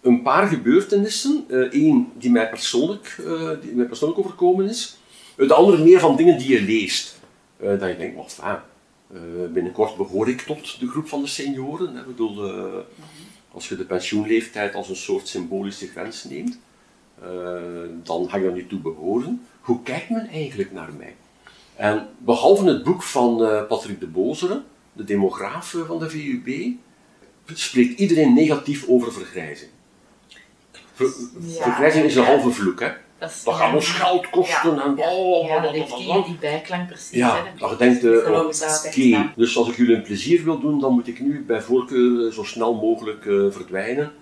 [0.00, 1.44] een paar gebeurtenissen.
[1.48, 4.96] Eén die mij persoonlijk, eh, die mij persoonlijk overkomen is.
[5.36, 7.20] De andere meer van dingen die je leest.
[7.56, 8.58] Eh, dat je denkt, wat fijn.
[9.52, 11.96] Binnenkort behoor ik tot de groep van de senioren.
[11.96, 12.52] Ik bedoel,
[13.52, 16.58] als je de pensioenleeftijd als een soort symbolische grens neemt,
[18.02, 19.46] dan ga je daar niet toe behoren.
[19.60, 21.14] Hoe kijkt men eigenlijk naar mij?
[21.76, 23.36] En behalve het boek van
[23.68, 24.62] Patrick de Bozere,
[24.98, 26.70] de demograaf van de VUB,
[27.54, 29.70] spreekt iedereen negatief over vergrijzing.
[30.92, 31.06] Ver,
[31.40, 32.88] ja, vergrijzing is een halve vloek, hè?
[33.18, 36.36] Dat, is, dat gaat ons geld kosten ja, en oh, ja, dat heeft die, die
[36.40, 37.10] bijklank precies.
[37.10, 38.44] Ja, hè, je denkt, uh,
[38.86, 42.32] oké, dus als ik jullie een plezier wil doen, dan moet ik nu bij voorkeur
[42.32, 44.12] zo snel mogelijk uh, verdwijnen.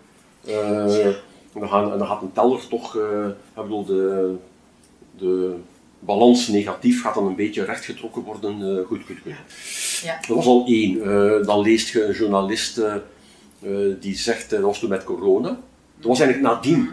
[0.49, 1.17] Uh, en,
[1.53, 4.35] dan gaan, en dan gaat een teller toch, ik bedoel, de,
[5.19, 5.57] de
[6.07, 8.61] balans negatief gaat dan een beetje rechtgetrokken worden.
[8.61, 9.33] Uh, goed, goed, goed.
[10.03, 10.19] Ja.
[10.27, 10.99] Dat was al één.
[11.45, 12.81] dan leest je een journalist
[14.01, 15.49] die zegt, dat was toen met corona.
[15.99, 16.91] Dat was eigenlijk nadien.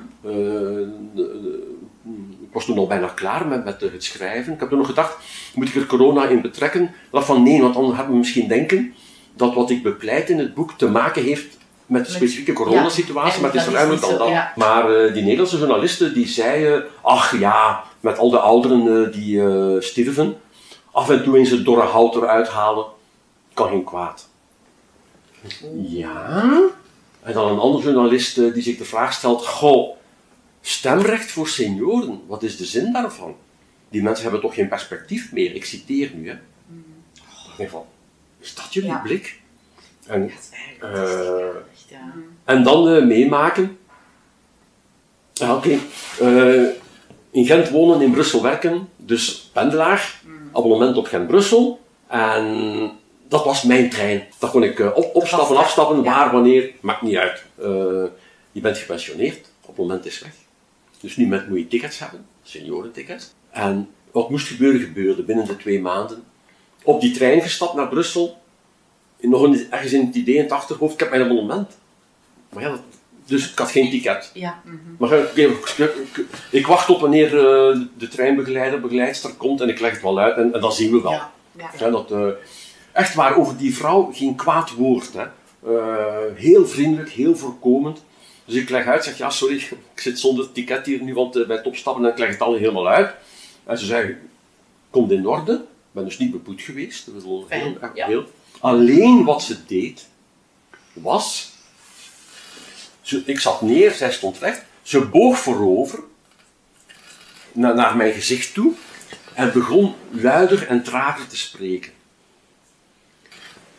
[2.42, 4.54] ik was toen al bijna klaar met, met het schrijven.
[4.54, 5.18] Ik heb toen nog gedacht,
[5.56, 6.92] moet ik er corona in betrekken?
[7.12, 8.94] Dacht van nee, want dan hebben we misschien denken
[9.36, 13.42] dat wat ik bepleit in het boek te maken heeft met de specifieke coronasituatie, ja,
[13.42, 14.28] maar het is ruimer dan dat.
[14.28, 14.54] Ja.
[14.56, 19.36] Maar uh, die Nederlandse journalisten die zeiden, ach ja, met al de ouderen uh, die
[19.36, 20.38] uh, sterven,
[20.92, 22.86] af en toe eens het dorre hout eruit halen,
[23.54, 24.30] kan geen kwaad.
[25.88, 26.62] Ja?
[27.22, 29.98] En dan een andere journalist die zich de vraag stelt, goh,
[30.62, 33.36] stemrecht voor senioren, wat is de zin daarvan?
[33.90, 36.30] Die mensen hebben toch geen perspectief meer, ik citeer nu.
[36.30, 36.38] Hè.
[36.68, 37.70] Mm.
[37.70, 37.86] Van,
[38.40, 39.00] is dat jullie ja.
[39.00, 39.42] blik?
[40.06, 40.32] En,
[40.82, 41.56] ja, uh,
[41.88, 42.14] ja.
[42.44, 43.78] en dan uh, meemaken.
[45.34, 45.80] Ja, Oké,
[46.20, 46.62] okay.
[46.62, 46.82] uh,
[47.34, 50.50] in Gent wonen, in Brussel werken, dus pendelaar, mm.
[50.52, 51.80] abonnement op Gent-Brussel.
[52.08, 52.92] En
[53.28, 54.28] dat was mijn trein.
[54.40, 57.44] Dan kon ik uh, op, opstappen, afstappen, waar, wanneer, maakt niet uit.
[58.52, 60.34] je bent gepensioneerd, moment is weg.
[61.00, 63.34] Dus nu moet je tickets hebben, seniorentickets.
[63.50, 66.24] En wat moest gebeuren, gebeurde binnen de twee maanden.
[66.84, 68.42] Op die trein gestapt naar Brussel.
[69.20, 71.78] Nog een, ergens in het idee in het achterhoofd, ik heb mijn abonnement.
[72.50, 72.82] Maar ja, dat,
[73.26, 74.32] dus ik had geen ticket.
[74.34, 74.62] Ja.
[74.66, 74.96] Mm -hmm.
[75.00, 79.80] Maar ik, ik, ik, ik, wacht op wanneer uh, de treinbegeleider, begeleidster komt en ik
[79.80, 81.12] leg het wel uit en, en dan zien we wel.
[81.12, 81.32] Ja.
[81.58, 81.70] Ja.
[81.80, 82.28] Ja, dat, uh,
[82.92, 85.14] echt waar, over die vrouw geen kwaad woord.
[85.14, 85.26] Hè.
[85.68, 88.04] Uh, heel vriendelijk, heel voorkomend.
[88.46, 91.48] Dus ik leg uit, zeg ja, sorry, ik zit zonder ticket hier nu, want uh,
[91.48, 93.14] bij het opstappen en ik leg het al helemaal uit.
[93.64, 94.20] En ze zeggen,
[94.90, 95.54] komt in orde.
[95.54, 95.60] Ik
[95.92, 97.06] ben dus niet bepoed geweest.
[97.06, 98.06] Dat is heel, ja.
[98.06, 98.24] heel.
[98.60, 100.08] Alleen wat ze deed,
[100.94, 101.52] was...
[103.04, 104.62] Ze, ik zat neer, zij stond recht.
[104.82, 106.00] Ze boog voorover,
[107.52, 108.72] na- naar mijn gezicht toe,
[109.34, 111.92] en begon luider en trager te spreken.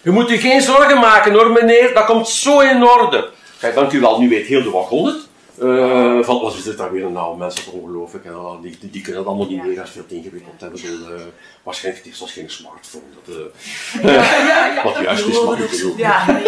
[0.02, 3.30] Je moet u geen zorgen maken hoor, meneer, dat komt zo in orde.
[3.60, 5.16] Kijk, dank u wel, nu weet heel de wagon het.
[5.60, 8.24] Eh, van, wat is dit daar weer een nou, mensen, dat is ongelooflijk.
[8.24, 9.64] En, ah, die, die, die kunnen dat allemaal niet Ja.
[9.64, 10.58] meer, dat is veel te ingewikkeld.
[10.58, 11.22] bedoel, eh,
[11.62, 13.04] waarschijnlijk het was geen smartphone.
[13.24, 14.12] Dat, eh, Ja,
[14.46, 14.82] ja, ja.
[14.84, 15.70] wat juist is, maar ik.
[15.96, 16.40] Ja.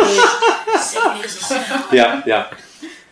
[1.91, 2.49] Ja, ja.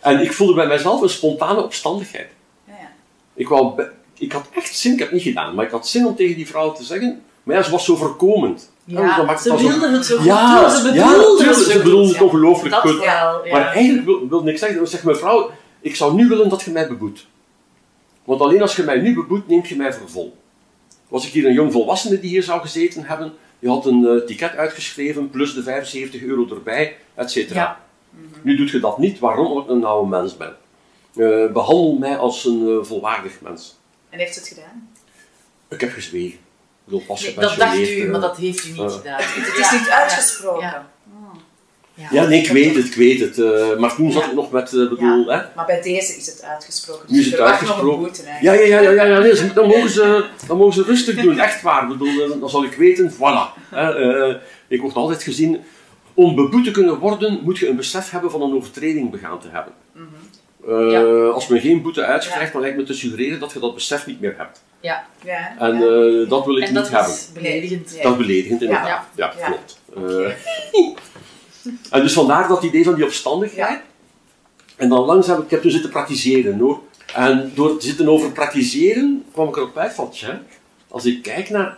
[0.05, 2.27] En ik voelde bij mezelf een spontane opstandigheid.
[2.67, 2.91] ja, ja.
[3.33, 3.83] Ik, wou
[4.17, 6.35] ik had echt zin, ik heb het niet gedaan, maar ik had zin om tegen
[6.35, 7.21] die vrouw te zeggen.
[7.43, 8.71] Maar ja, ze was zo voorkomend.
[8.85, 10.69] Ja, ze het wel zo- wilden het zo goed Ja, doen.
[10.69, 11.83] Ze ja, bedoelden het ze goed.
[11.83, 12.23] bedoelden het Ja.
[12.23, 12.99] ongelooflijk goed.
[12.99, 13.41] wel.
[13.51, 16.87] Maar eigenlijk wil- wilde ik zeggen, zeg mevrouw, ik zou nu willen dat je mij
[16.87, 17.27] beboet.
[18.23, 20.37] Want alleen als je mij nu beboet, neemt je mij voor vol.
[21.07, 24.25] Was ik hier een jong volwassene die hier zou gezeten hebben, je had een eh,
[24.27, 27.84] ticket uitgeschreven, plus de 75 euro erbij, et cetera.
[28.21, 28.39] Ja.
[28.41, 29.59] Nu doet je dat niet, waarom?
[29.61, 30.55] Ik een oude mens ben.
[31.15, 33.77] Eh, behandel mij als een eh, volwaardig mens.
[34.09, 34.89] En heeft het gedaan?
[35.69, 36.27] Ik heb gezwegen.
[36.37, 36.39] Ik
[36.91, 38.11] bedoel, pas Nee, dat dacht u, eh.
[38.11, 39.19] maar dat heeft u niet gedaan.
[39.21, 40.61] Het is niet uitgesproken.
[40.61, 40.87] Ja.
[41.97, 42.07] Ja.
[42.11, 43.39] Ja, nee, ik weet het, ik weet het.
[43.39, 47.05] eh, maar toen zat ik nog met, bedoel, hè, Maar bij deze is het uitgesproken.
[47.07, 47.99] Nu is Dus het uitgesproken.
[47.99, 51.39] boete Ja, ja, ja, ja, ja, nee, dan, mogen ze, dan mogen ze rustig doen,
[51.39, 51.87] echt waar.
[51.87, 53.59] Bedoel, dan zal ik weten, voilà.
[53.69, 54.35] Hè, eh,
[54.67, 55.63] ik word altijd gezien,
[56.15, 59.47] om beboet te kunnen worden, moet je een besef hebben van een overtreding begaan te
[59.51, 59.73] hebben.
[60.67, 61.25] Eh, Ja.
[61.27, 62.51] Als men geen boete uitschrijft, Ja.
[62.51, 64.63] dan lijkt me te suggereren dat je dat besef niet meer hebt.
[64.79, 65.05] Ja.
[65.23, 66.21] Ja, En ja.
[66.21, 67.11] eh, dat wil ik En niet dat hebben.
[67.13, 68.01] is beledigend.
[68.01, 68.87] Dat is beledigend, inderdaad.
[68.87, 69.05] Ja.
[69.15, 69.45] Ja, Ja.
[69.47, 69.79] klopt.
[69.95, 70.31] Eh,
[71.95, 73.69] en dus vandaar dat idee van die opstandigheid.
[73.69, 73.81] Ja.
[74.75, 76.79] En dan langzaam, ik heb toen zitten praktiseren hoor.
[77.13, 80.41] En door te zitten over praktiseren kwam ik erop uit van, tja,
[80.87, 81.77] als ik kijk naar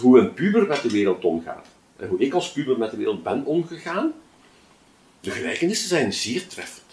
[0.00, 1.66] hoe een puber met de wereld omgaat,
[2.02, 4.12] en hoe ik als puber met de wereld ben omgegaan,
[5.20, 6.86] de gelijkenissen zijn zeer treffend.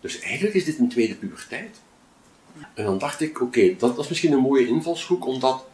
[0.00, 1.80] Dus eigenlijk is dit een tweede puberteit.
[2.74, 5.64] En dan dacht ik, oké, dat, dat is misschien een mooie invalshoek, omdat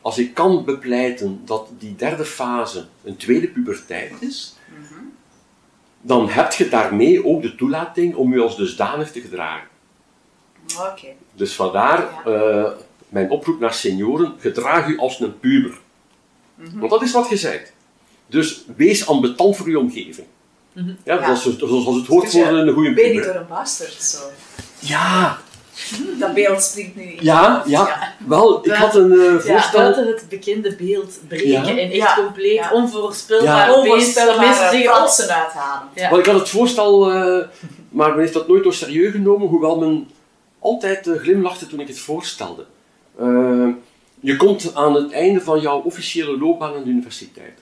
[0.00, 4.56] als ik kan bepleiten dat die derde fase een tweede puberteit is,
[6.00, 9.68] dan heb je daarmee ook de toelating om je als dusdanig te gedragen.
[10.92, 11.08] Oké.
[11.32, 12.72] Dus vandaar eh,
[13.08, 15.78] mijn oproep naar senioren, gedraag u als een puber.
[16.54, 17.74] Want dat is wat je zegt.
[18.26, 20.26] Dus wees ambetant voor je omgeving.
[20.72, 21.34] Ja, Ja.
[21.34, 24.18] Zoals, zoals het hoort Dus ja, voor een goede Ben je door een bastard zo?
[24.78, 25.38] Ja,
[26.18, 27.18] Dat beeld springt nu in.
[27.24, 28.14] ja, hoofd, ja.
[28.26, 29.80] Wel, ik had een eh, voorstel.
[29.80, 31.68] buiten het bekende beeld breken Ja.
[31.68, 32.14] en echt Ja.
[32.14, 32.72] compleet Ja.
[32.72, 33.74] onvoorspelbaar Ja.
[33.74, 35.88] Onvoorspelbare mensen zeggen, fransen uithalen.
[35.94, 36.10] Ja.
[36.10, 37.46] Wel, ik had het voorstel, eh,
[37.88, 40.08] maar men heeft dat nooit door serieus genomen, hoewel men
[40.58, 42.64] altijd eh, glimlachte toen ik het voorstelde.
[44.20, 47.58] Je komt aan het einde van jouw officiële loopbaan aan de universiteit.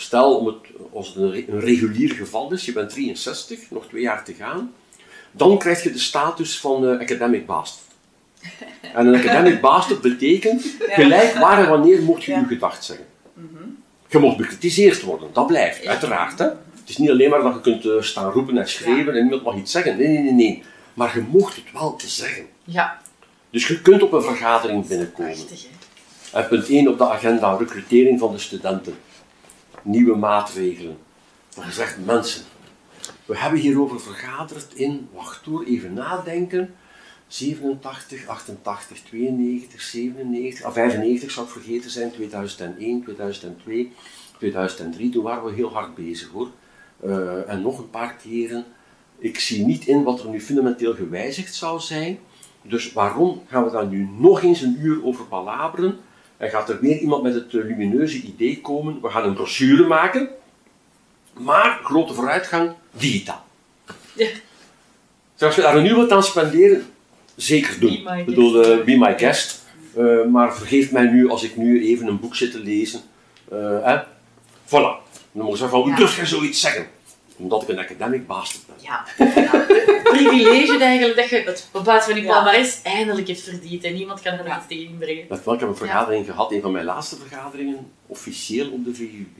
[0.00, 0.56] Stel, om het,
[0.92, 4.34] als het een, re- een regulier geval is, je bent 63, nog twee jaar te
[4.34, 4.72] gaan,
[5.30, 7.86] dan krijg je de status van eh, academic bastard.
[8.94, 13.06] En een academic bastard betekent, gelijk waar en wanneer mocht je uw gedacht zeggen.
[14.08, 16.38] Je mocht bekritiseerd worden, dat blijft, uiteraard.
[16.38, 16.44] Hè?
[16.44, 19.42] Het is niet alleen maar dat je kunt eh, staan roepen en schreeuwen en niemand
[19.42, 19.96] mag iets zeggen.
[19.96, 20.62] Nee, nee, nee, nee.
[20.94, 22.44] Maar je mocht het wel te zeggen.
[22.64, 22.98] Ja,
[23.50, 25.36] Dus je kunt op een vergadering binnenkomen.
[26.32, 28.94] En punt 1 op de agenda, recrutering van de studenten.
[29.82, 30.96] Nieuwe maatregelen.
[31.54, 32.44] Dan je zegt, mensen,
[33.26, 36.74] we hebben hierover vergaderd in, wacht hoor, even nadenken.
[37.26, 43.92] 87, 88, 92, 97, ah, 95 zou ik vergeten zijn, 2001, 2002,
[44.38, 45.10] 2003.
[45.10, 46.50] Toen waren we heel hard bezig hoor.
[47.00, 48.64] Eh, en nog een paar keren.
[49.18, 52.18] Ik zie niet in wat er nu fundamenteel gewijzigd zou zijn.
[52.62, 55.98] Dus waarom gaan we daar nu nog eens een uur over palaberen?
[56.38, 58.98] En gaat er weer iemand met het eh, lumineuze idee komen?
[59.02, 60.28] We gaan een brochure maken,
[61.32, 63.44] maar grote vooruitgang digitaal.
[64.14, 64.26] Ja.
[65.34, 66.86] Dus als je daar een uur wilt aan spenderen,
[67.36, 68.02] zeker doen.
[68.04, 68.70] Be my Ik bedoel, guest.
[68.78, 69.64] eh, be my guest.
[69.96, 73.00] Eh, maar vergeef mij nu als ik nu even een boek zit te lezen.
[73.50, 73.98] Eh, hè?
[74.66, 75.06] Voilà.
[75.32, 75.96] Dan moet je zeggen van, hoe Ja.
[75.96, 76.86] durf jij zoiets zeggen?
[77.36, 78.76] Omdat ik een academic bastard ben.
[78.80, 79.04] Ja.
[80.10, 82.32] Privilege eigenlijk dat je op basis van die Ja.
[82.32, 84.56] palmarès eindelijk het verdient en niemand kan er Ja.
[84.56, 85.24] iets tegen inbrengen.
[85.28, 88.94] Met wel, ik heb een vergadering gehad, een van mijn laatste vergaderingen, officieel op de
[88.94, 89.38] VUB.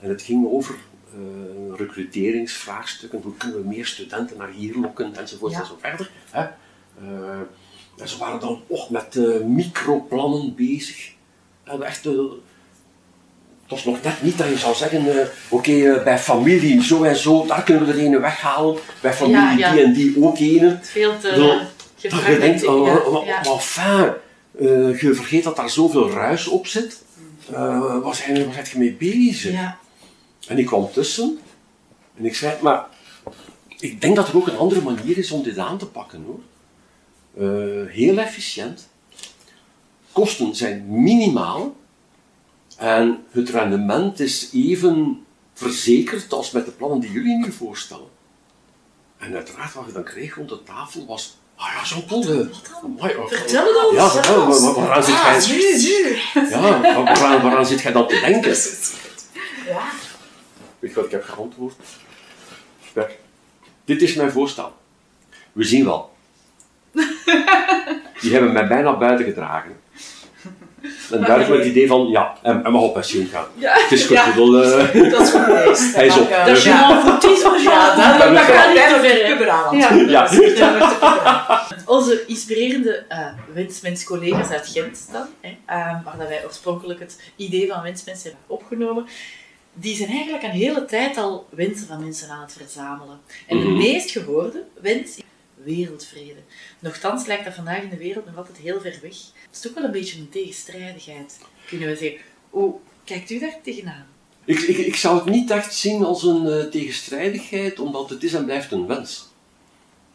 [0.00, 0.74] En het ging over
[1.14, 3.20] eh, recruteringsvraagstukken.
[3.22, 5.60] Hoe kunnen we meer studenten naar hier lokken, enzovoort Ja.
[5.60, 6.10] en zo verder.
[6.30, 6.40] Hè?
[6.42, 7.38] Eh,
[7.98, 11.10] en ze waren dan ook met eh, microplannen bezig.
[11.64, 12.08] En echt,
[13.72, 17.02] het was nog net niet dat je zou zeggen, eh, oké, eh, bij familie zo
[17.02, 18.78] en zo, daar kunnen we er ene weghalen.
[19.00, 19.72] Bij familie Ja, ja.
[19.72, 21.66] die en die ook is veel te
[22.02, 24.12] Dat je denkt, oh, Ja, oh, maar enfin,
[24.58, 27.02] eh, je vergeet dat daar zoveel ruis op zit.
[27.48, 29.52] Waar, zijn, waar zijn je mee bezig?
[29.52, 29.78] Ja.
[30.46, 31.38] En ik kwam tussen
[32.18, 32.86] en ik zei, maar
[33.78, 36.40] ik denk dat er ook een andere manier is om dit aan te pakken hoor.
[37.88, 38.88] Heel efficiënt.
[40.12, 41.74] Kosten zijn minimaal.
[42.82, 48.08] En het rendement is even verzekerd als met de plannen die jullie nu voorstellen.
[49.18, 51.96] En uiteraard wat je dan kreeg rond de tafel was, ah ja,
[52.82, 53.94] amai, oh, Vertel het ons.
[53.96, 54.60] ja, vertel ja, ons.
[54.60, 56.48] wa- wa- waaraan zit Ah, jij, nu, nu.
[56.50, 58.56] ja, wa- waaraan, waaraan zit jij dan te denken?
[59.66, 59.90] Ja.
[60.78, 61.74] Weet je wat ik heb geantwoord?
[63.84, 64.72] Dit is mijn voorstel.
[65.52, 66.14] We zien wel.
[68.20, 69.80] Die hebben mij bijna buiten gedragen.
[71.10, 73.44] En duidelijk met het idee van, ja, hij hij mag op pensioen gaan.
[73.54, 73.72] Ja.
[73.72, 74.26] Het is goed, Ja.
[74.30, 75.94] bedoel, eh, Dat is goed geweest.
[75.96, 76.30] Hij is op.
[76.30, 77.64] Dat is eh, je foutisme, Jean.
[77.64, 79.32] Ja, dat, gaat niet bijna te ver, te hè.
[79.32, 80.28] puberaal aan Ja.
[81.86, 87.68] Onze inspirerende uh, wensmens-collega's uit Gent dan, hè, ehm, waar dat wij oorspronkelijk het idee
[87.68, 89.06] van wensmens hebben opgenomen,
[89.72, 93.20] die zijn eigenlijk een hele tijd al wensen van mensen aan het verzamelen.
[93.46, 93.76] En de Mhm.
[93.76, 95.22] meest gehoorde wens is
[95.64, 96.40] wereldvrede.
[96.78, 99.14] Nochtans lijkt dat vandaag in de wereld nog altijd heel ver weg.
[99.52, 101.38] Het is toch wel een beetje een tegenstrijdigheid,
[101.68, 102.20] kunnen we zeggen.
[102.50, 104.06] Hoe kijkt u daar tegenaan?
[104.44, 108.32] ik, ik, ik zou het niet echt zien als een eh, tegenstrijdigheid, omdat het is
[108.32, 109.28] en blijft een wens.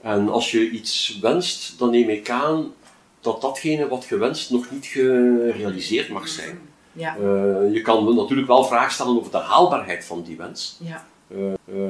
[0.01, 2.73] En als je iets wenst, dan neem ik aan
[3.21, 6.59] dat datgene wat gewenst nog niet gerealiseerd mag zijn.
[6.93, 10.77] Ja, Eh, je kan natuurlijk wel vragen stellen over de haalbaarheid van die wens.
[10.83, 11.37] ja, Eh,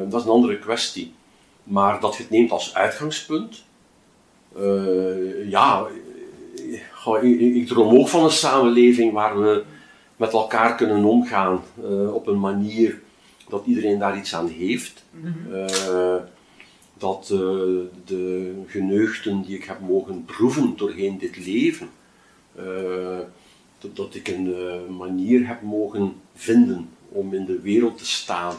[0.10, 1.14] dat is een andere kwestie.
[1.64, 3.64] Maar dat je het neemt als uitgangspunt.
[5.50, 5.88] ja,
[7.08, 9.64] goh, ik, droom ook van een samenleving waar we
[10.16, 13.02] met elkaar kunnen omgaan eh, op een manier
[13.50, 15.04] dat iedereen daar iets aan heeft.
[15.52, 16.16] Eh,
[16.98, 17.40] dat eh,
[18.06, 21.90] de geneugten die ik heb mogen proeven doorheen dit leven,
[23.80, 24.56] dat, dat ik een
[24.98, 28.56] manier heb mogen vinden om in de wereld te staan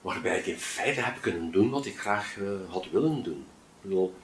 [0.00, 3.44] waarbij ik in feite heb kunnen doen wat ik graag had willen doen.
[3.82, 4.14] Ik bedoel,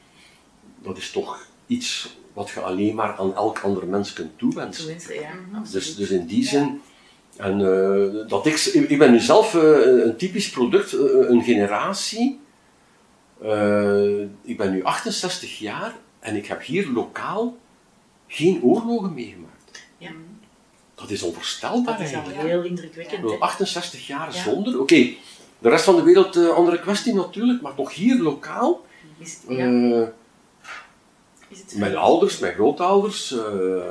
[0.83, 4.85] dat is toch iets wat je alleen maar aan elk ander mens kunt toewensen.
[4.85, 5.73] tenminste, ja, absoluut.
[5.73, 6.81] Dus, dus in die zin,
[7.37, 12.40] en, eh, dat ik, ik ben nu zelf eh, een typisch product, eh, een generatie.
[13.43, 17.57] Eh, ik ben nu 68 jaar en ik heb hier lokaal
[18.27, 19.87] geen oorlogen meegemaakt.
[19.99, 20.11] Ja.
[20.95, 22.49] Dat is onvoorstelbaar Dat is al eigenlijk.
[22.49, 23.21] heel indrukwekkend.
[23.21, 23.40] bedoel, hè.
[23.43, 24.43] 68 jaar Ja.
[24.43, 24.81] zonder.
[24.81, 25.09] Oké,
[25.59, 28.85] de rest van de wereld, andere kwestie natuurlijk, maar toch hier lokaal.
[29.19, 30.12] Is, ja,
[31.75, 33.83] mijn ouders, mijn grootouders, eh,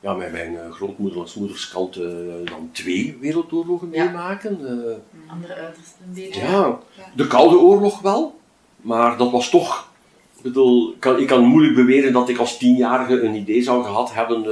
[0.00, 2.02] ja, mijn, mijn eh, grootmoeders moeders kant eh,
[2.44, 4.04] dan twee wereldoorlogen Ja.
[4.04, 4.58] meemaken.
[4.66, 6.40] eh, andere uitersten een beetje?
[6.40, 6.78] ja,
[7.16, 8.40] de Koude Oorlog wel,
[8.80, 9.90] maar dat was toch.
[10.36, 13.84] Ik bedoel, ik kan, ik kan moeilijk beweren dat ik als tienjarige een idee zou
[13.84, 14.42] gehad hebben,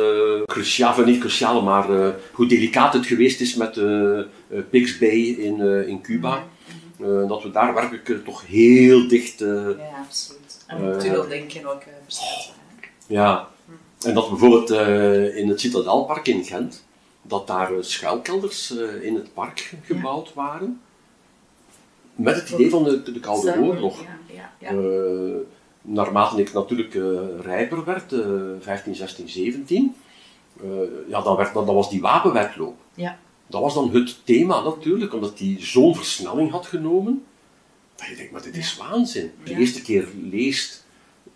[0.47, 1.87] cruciaal, enfin, niet cruciaal, maar
[2.33, 3.81] hoe delicaat het geweest is met
[4.71, 6.43] Pix Bay in, in Cuba.
[7.01, 10.40] Eh, dat we daar werkelijk toch heel dicht, Ja, absoluut.
[10.71, 12.53] En Eh, tunneldenken ook eh, bestaat.
[13.07, 13.49] ja.
[14.07, 16.85] En dat bijvoorbeeld eh, in het Citadelpark in Gent,
[17.23, 18.71] dat daar eh, schuilkelders
[19.03, 20.81] in het park gebouwd waren.
[22.15, 24.05] Met het idee van de, de Koude Oorlog.
[24.59, 24.75] Ja,
[25.83, 26.95] naarmate ik natuurlijk
[27.41, 28.21] rijper werd, eh
[28.61, 29.95] 15, 16, 17,
[30.63, 30.69] eh,
[31.09, 32.77] ja, dan, werd, dan, dan was die wapenwetloop.
[32.95, 33.19] Ja.
[33.47, 37.25] Dat was dan het thema natuurlijk, omdat die zo'n versnelling had genomen.
[38.01, 39.31] Dat je denkt, maar dit is waanzin.
[39.45, 40.85] De eerste keer leest,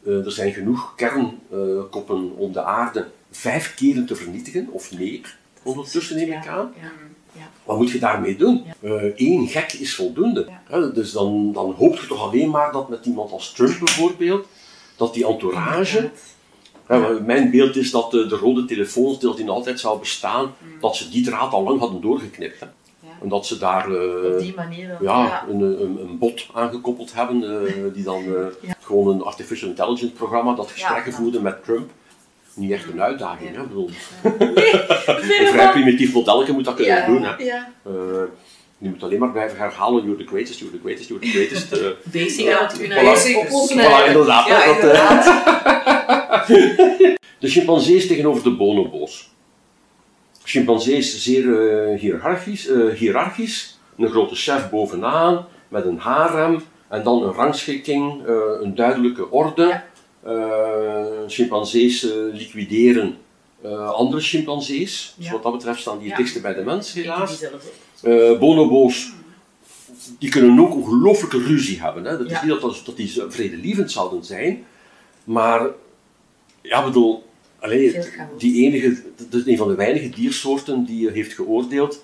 [0.04, 6.16] eh, er zijn genoeg kernkoppen om de aarde vijf keren te vernietigen, of meer, ondertussen
[6.16, 6.72] neem ik aan.
[6.80, 6.92] Ja,
[7.32, 7.50] ja.
[7.64, 8.64] Wat moet je daarmee doen?
[9.16, 10.48] Eén gek is voldoende.
[10.94, 14.46] Dus dan, dan hoop je toch alleen maar dat met iemand als Trump bijvoorbeeld,
[14.96, 16.10] dat die entourage.
[17.26, 21.24] mijn beeld is dat de, de rode telefoons, die altijd zou bestaan, dat ze die
[21.24, 22.60] draad al lang hadden doorgeknipt.
[22.60, 22.66] Hè.
[23.24, 23.30] Ja.
[23.30, 24.96] En dat ze daar eh, Op die manier dan.
[25.00, 25.44] ja, ja.
[25.50, 28.74] Een, een, een bot aangekoppeld hebben, eh, die dan eh, Ja.
[28.80, 31.16] gewoon een artificial intelligence programma dat gesprekken Ja.
[31.18, 31.90] voerde met Trump.
[32.54, 33.60] Niet echt een uitdaging, Ja.
[33.60, 33.66] hè.
[33.66, 33.90] Bedoel,
[35.42, 37.22] een vrij primitief modelletje moet dat kunnen Ja, doen.
[37.22, 37.36] Hè.
[37.44, 37.68] ja.
[37.86, 37.92] Eh,
[38.78, 41.72] je moet alleen maar blijven herhalen, you're the greatest, you're the greatest, you're the greatest.
[41.72, 41.88] eh.
[42.22, 42.46] Basic
[43.02, 43.36] basic.
[43.36, 43.78] oplossen.
[43.78, 44.46] voilà, inderdaad.
[44.46, 45.24] Ja, dat, eh, inderdaad.
[47.40, 49.32] de chimpansees tegenover de bonobo's.
[50.44, 51.44] Chimpansees zeer
[51.92, 58.26] eh, hiërarchisch, eh, hiërarchisch, een grote chef bovenaan, met een harem, en dan een rangschikking,
[58.26, 59.82] eh, een duidelijke orde.
[61.26, 63.16] Chimpansees liquideren
[63.94, 65.14] andere chimpansees.
[65.16, 65.32] Dus Ja.
[65.32, 66.22] wat dat betreft staan die het Ja.
[66.24, 67.44] dichtst bij de mens, helaas.
[68.02, 69.12] Eh, bonobo's,
[70.18, 72.04] die kunnen ook ongelooflijke ruzie hebben.
[72.04, 72.18] Hè.
[72.18, 72.36] Dat Ja.
[72.36, 74.64] is niet dat, dat die vredelievend zouden zijn,
[75.24, 75.66] maar
[76.62, 77.24] ja, bedoel,
[77.64, 78.40] allee, Veel chaos.
[78.40, 82.02] die enige, dat is een van de weinige diersoorten die heeft geoordeeld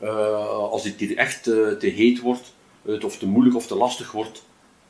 [0.00, 2.52] Eh, als dit hier echt eh, te heet wordt,
[2.84, 4.42] het of te moeilijk of te lastig wordt,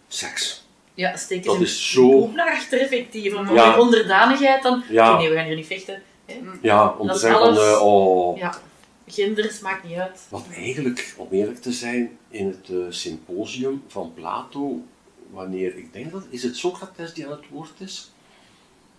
[0.08, 0.64] seks.
[0.94, 3.34] Ja, steek Dat is zo- boek naar achter effectief.
[3.34, 3.78] Om Ja.
[3.80, 4.82] onderdanigheid dan...
[4.90, 5.16] Ja.
[5.18, 6.02] Nee, we gaan hier niet vechten.
[6.26, 6.34] Hè?
[6.62, 8.60] Ja, om Dat te zeggen van, eh, oh, Ja.
[9.06, 10.20] Genders maakt niet uit.
[10.28, 14.82] Wat eigenlijk, om eerlijk te zijn, in het eh, symposium van Plato,
[15.30, 18.11] wanneer, ik denk dat, is het Socrates die aan het woord is?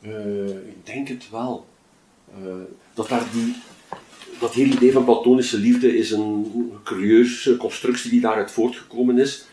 [0.04, 1.66] Eh, ik denk het wel.
[2.36, 2.54] Eh,
[2.94, 3.56] dat daar die,
[4.40, 9.46] dat hele idee van platonische liefde is een curieuze constructie die daaruit voortgekomen is.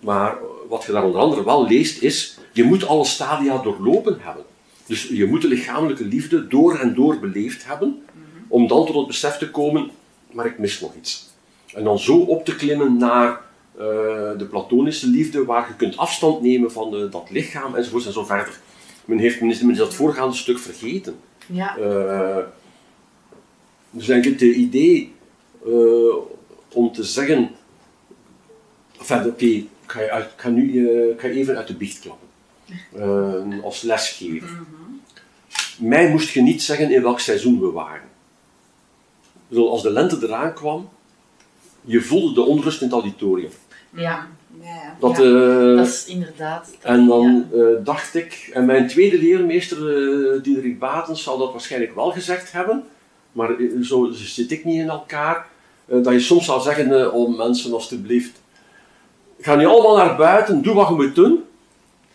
[0.00, 0.38] Maar
[0.68, 4.44] wat je daar onder andere wel leest is, je moet alle stadia doorlopen hebben.
[4.86, 8.02] Dus je moet de lichamelijke liefde door en door beleefd hebben,
[8.48, 9.90] om dan tot het besef te komen,
[10.32, 11.28] maar ik mis nog iets.
[11.74, 13.80] En dan zo op te klimmen naar eh,
[14.38, 18.60] de platonische liefde, waar je kunt afstand nemen van dat lichaam enzovoort en zo verder.
[19.04, 21.16] Men heeft men is, men is dat voorgaande stuk vergeten.
[21.46, 21.76] Ja.
[21.76, 22.44] Eh,
[23.90, 25.12] dus denk ik het idee
[25.64, 26.16] eh,
[26.72, 27.50] om te zeggen,
[28.98, 32.28] enfin, oké, ik, ik ga nu eh, ik ga even uit de biecht klappen.
[33.62, 34.62] Als lesgever.
[35.78, 38.08] Mij moest je niet zeggen in welk seizoen we waren.
[39.52, 40.88] Zo, als de lente eraan kwam,
[41.80, 43.50] je voelde de onrust in het auditorium.
[43.90, 44.28] ja,
[44.62, 44.96] Ja.
[45.00, 46.76] Dat, Ja, eh, dat is inderdaad...
[46.80, 51.94] en dan eh, dacht ik, en mijn tweede leermeester, eh Diederik Batens, zal dat waarschijnlijk
[51.94, 52.84] wel gezegd hebben,
[53.32, 53.50] maar
[53.82, 55.46] zo zit ik niet in elkaar,
[55.86, 58.42] eh, dat je soms zou zeggen, eh, oh mensen alstublieft,
[59.40, 61.44] ga nu allemaal naar buiten, doe wat je moet doen.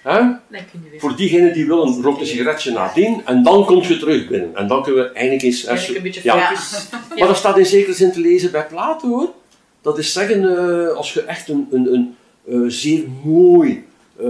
[0.02, 0.20] Hè?
[0.20, 1.00] Dan kun je weer...
[1.00, 4.56] Voor diegenen die willen, rook een sigaretje nadien en dan komt je terug binnen.
[4.56, 5.66] En dan kunnen we eindelijk eens...
[5.66, 6.52] Eigenlijk een beetje Ja.
[7.18, 9.34] Maar dat staat in zekere zin te lezen bij Plato hoor.
[9.82, 12.16] Dat is zeggen, eh, als je echt een, een, een
[12.68, 13.88] zeer mooi
[14.20, 14.28] eh,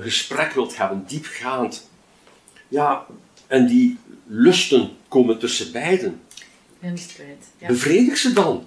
[0.00, 1.88] gesprek wilt hebben, diepgaand.
[2.68, 3.06] Ja,
[3.46, 6.20] en die lusten komen tussen beiden.
[6.80, 7.44] En kwijt.
[7.58, 7.66] Ja.
[7.66, 8.66] Bevredig ze dan.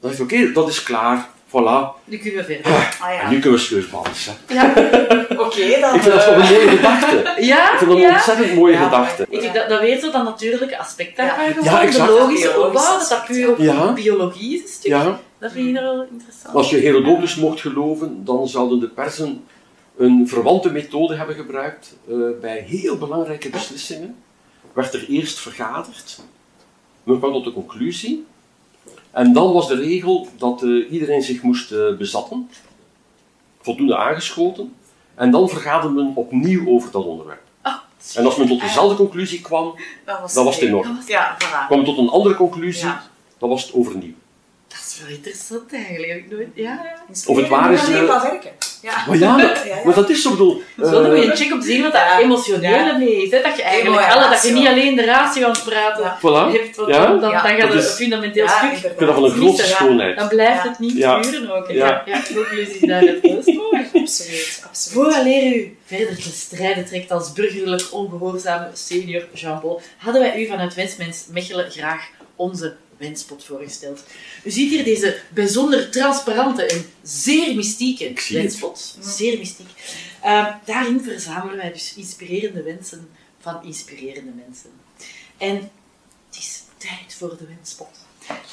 [0.00, 1.28] Dan is oké, dat is klaar.
[1.48, 2.04] Voilà.
[2.04, 2.72] Nu kunnen we verder.
[3.00, 3.30] Ah En ja.
[3.30, 4.32] nu kunnen we.
[4.48, 4.74] Ja.
[5.46, 5.94] Oké, dan.
[5.94, 7.34] Ik vind dat toch een mooie gedachte.
[7.44, 8.12] Ja, Ik vind dat een ja.
[8.14, 9.26] ontzettend mooie Ja, gedachte.
[9.30, 11.52] Ik denk dat, dat weer zo dat natuurlijke aspect daarvan Ja.
[11.62, 12.10] Ja, de exact.
[12.10, 13.92] logische opbouw, dat dat puur Ja.
[13.92, 14.90] biologie is een stuk.
[14.90, 15.20] Ja.
[15.38, 16.54] Dat vind je wel interessant.
[16.54, 19.44] Als je Herodotus mocht geloven, dan zouden de persen
[19.96, 21.96] een verwante methode hebben gebruikt.
[22.08, 24.16] eh, bij heel belangrijke beslissingen
[24.72, 26.18] werd er eerst vergaderd.
[27.04, 28.24] Men kwam tot de conclusie.
[29.10, 32.50] En dan was de regel dat eh, iedereen zich moest eh, bezatten,
[33.60, 34.72] voldoende aangeschoten.
[35.16, 37.40] En dan vergaderde men opnieuw over dat onderwerp.
[37.62, 37.74] Ah,
[38.14, 39.74] En als men tot dezelfde conclusie kwam,
[40.20, 40.96] was, dan was het in orde.
[41.06, 41.66] Ja, voilà.
[41.66, 43.02] kwam men tot een andere conclusie, Ja.
[43.38, 44.14] dan was het overnieuw.
[44.76, 46.12] Dat is wel interessant eigenlijk.
[46.12, 46.48] Heb ik nooit...
[46.54, 46.94] Ja.
[47.26, 48.50] Of het waar is, van werken.
[48.82, 49.04] Ja.
[49.06, 49.84] Maar ja, dat, Ja, ja.
[49.84, 50.62] maar dat is zo bedoel.
[50.76, 52.96] Dat is wel een check om te zien wat dat emotionele Ja.
[52.96, 53.30] mee is.
[53.30, 53.42] Hè?
[53.42, 56.18] Dat je eigenlijk alle, dat je niet alleen de ratio aan het praten Ja.
[56.18, 56.52] Voilà.
[56.52, 57.06] hebt, want Ja?
[57.06, 58.72] dan, dan, gaat Dat het fundamenteel Ja, stuk.
[58.72, 59.74] Ik vind dat van een grootste Ja.
[59.74, 60.18] schoonheid.
[60.18, 60.68] Dan blijft Ja.
[60.68, 61.20] het niet Ja.
[61.20, 61.70] duren ook.
[61.70, 62.02] Ja.
[62.06, 62.20] Ja.
[62.30, 63.88] Dat is mooi.
[63.94, 64.92] Absoluut, absoluut.
[64.92, 70.74] Vooraleer u verder te strijden trekt als burgerlijk ongehoorzame senior Jean-Paul, hadden wij u vanuit
[70.74, 74.02] Wensmens Mechelen graag onze wenspot voorgesteld.
[74.44, 78.96] U ziet hier deze bijzonder transparante en zeer mystieke wenspot.
[79.00, 79.68] Zeer mystiek.
[80.22, 84.70] Eh, daarin verzamelen wij dus inspirerende wensen van inspirerende mensen.
[85.36, 85.70] En
[86.28, 87.88] het is tijd voor de wenspot.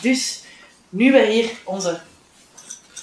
[0.01, 0.41] Dus,
[0.89, 2.01] nu wij hier onze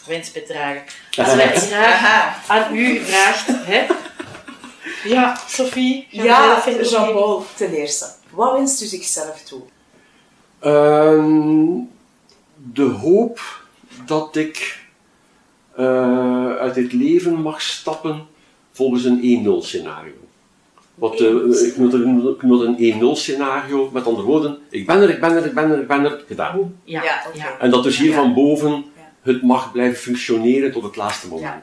[0.07, 0.83] wenspet dragen,
[1.17, 3.47] als wij graag aan u gevraagd.
[3.47, 3.87] Hè?
[5.05, 6.07] Ja, Sophie.
[6.11, 8.07] Ja, Jean-Paul, ten eerste.
[8.31, 9.63] Wat wenst u zichzelf toe?
[10.61, 11.69] Ehm,
[12.73, 13.41] de hoop
[14.07, 14.79] dat ik
[15.77, 18.27] eh, uit dit leven mag stappen
[18.73, 20.13] volgens een 1-0 scenario.
[20.95, 21.27] Wat, eh,
[21.67, 25.01] ik noem het een- ik noem het een 1-0 scenario, met andere woorden, ik ben
[25.03, 26.77] er, ik ben er, ik ben er, ik ben er, gedaan.
[26.85, 27.03] Ja,
[27.35, 27.59] Ja.
[27.59, 28.17] En dat dus hier Ja.
[28.17, 28.85] van boven
[29.23, 31.55] het mag blijven functioneren tot het laatste moment.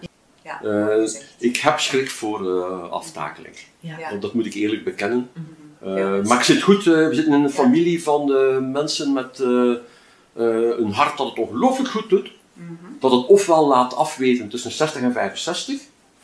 [0.43, 0.60] Ja.
[0.64, 1.36] Ja, Eh, gezegd.
[1.39, 3.56] ik heb schrik voor eh, aftakeling.
[3.80, 3.98] ja.
[4.00, 4.10] Ja.
[4.10, 5.30] Dat, dat moet ik eerlijk bekennen.
[5.34, 5.45] Mhm.
[5.86, 9.13] Ja, is- maar ik zit goed, eh, we zitten in een familie van eh, mensen
[9.13, 12.32] met eh, eh, een hart dat het ongelooflijk goed doet.
[12.53, 12.71] Mhm.
[12.99, 15.80] Dat het ofwel laat afweten tussen 60 en 65,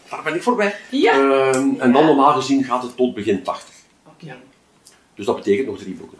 [0.09, 0.75] daar ben ik voorbij.
[0.91, 1.13] Ja.
[1.13, 3.73] Ehm, en dan normaal gezien gaat het tot begin 80.
[4.07, 4.35] Oké.
[5.15, 6.17] Dus dat betekent nog drie boeken.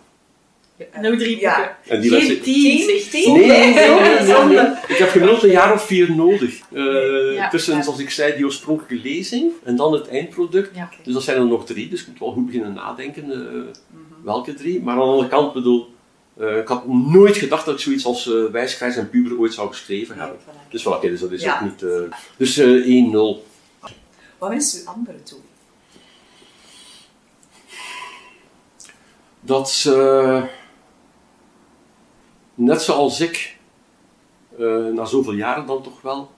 [1.02, 1.56] Nog drie Ja.
[1.56, 1.76] boeken.
[1.88, 3.34] En die Geen lessen- tien, Tien?
[3.34, 4.54] Nee, nee, nee, nee, nee, zonde.
[4.56, 4.72] nee.
[4.88, 6.60] Ik heb gemiddeld een jaar of vier nodig.
[6.74, 7.50] Eh, Ja.
[7.50, 7.82] tussen, Ja.
[7.82, 10.76] zoals ik zei, die oorspronkelijke lezing en dan het eindproduct.
[10.76, 10.90] Ja.
[11.04, 14.24] Dus dat zijn er nog drie, dus ik moet wel goed beginnen nadenken eh, Mhm.
[14.24, 14.82] welke drie.
[14.82, 15.94] Maar aan de andere kant bedoel,
[16.40, 19.68] eh, ik had nooit gedacht dat ik zoiets als eh wijskrijs en puber ooit zou
[19.68, 20.38] geschreven hebben.
[20.40, 20.70] Voilà.
[20.70, 21.56] Dus voilà, oké, dus dat is Ja.
[21.56, 21.84] ook niet...
[21.84, 21.90] eh,
[22.38, 23.46] dus eh 1-0.
[24.38, 25.40] Wat wenst u anderen toe?
[29.42, 30.42] Dat ze
[32.56, 33.58] net zoals ik,
[34.58, 36.32] eh, na zoveel jaren dan toch wel,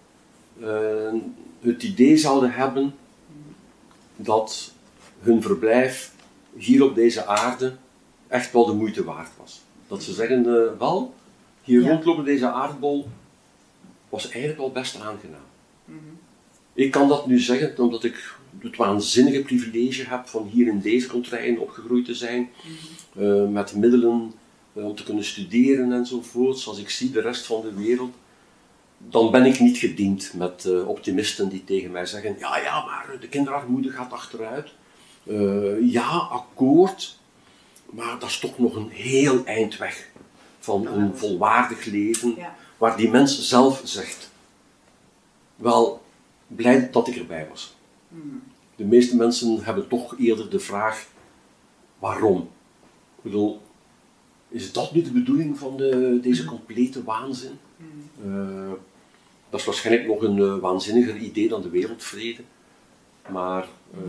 [0.62, 1.14] eh,
[1.60, 2.96] het idee zouden hebben
[4.16, 4.72] dat
[5.20, 6.12] hun verblijf
[6.56, 7.76] hier op deze aarde
[8.28, 9.62] echt wel de moeite waard was.
[9.88, 11.14] Dat ze zeggen, eh, wel,
[11.64, 11.90] hier Ja.
[11.90, 13.08] rondlopen deze aardbol
[14.10, 15.40] was eigenlijk wel best aangenaam.
[15.86, 15.98] Mhm.
[16.74, 21.08] Ik kan dat nu zeggen omdat ik het waanzinnige privilege heb van hier in deze
[21.08, 22.50] contraien opgegroeid te zijn,
[23.16, 24.34] eh, met middelen
[24.84, 26.68] om te kunnen studeren enzovoort.
[26.68, 28.14] Als ik zie de rest van de wereld,
[28.98, 33.18] dan ben ik niet gediend met eh, optimisten die tegen mij zeggen: ja, ja, maar
[33.20, 34.72] de kinderarmoede gaat achteruit.
[35.24, 37.18] Eh, ja, akkoord,
[37.86, 40.10] maar dat is toch nog een heel eind weg
[40.60, 42.56] van een volwaardig leven, Ja.
[42.78, 44.30] waar die mens zelf zegt:
[45.56, 46.02] wel,
[46.48, 47.76] blij dat ik erbij was.
[48.76, 51.08] De meeste mensen hebben toch eerder de vraag:
[52.00, 52.40] waarom?
[53.16, 53.62] Ik bedoel,
[54.50, 57.60] is dat nu de bedoeling van de, deze complete waanzin?
[58.26, 58.72] Eh,
[59.50, 62.42] dat is waarschijnlijk nog een eh, waanzinniger idee dan de wereldvrede.
[63.30, 64.00] Maar eh,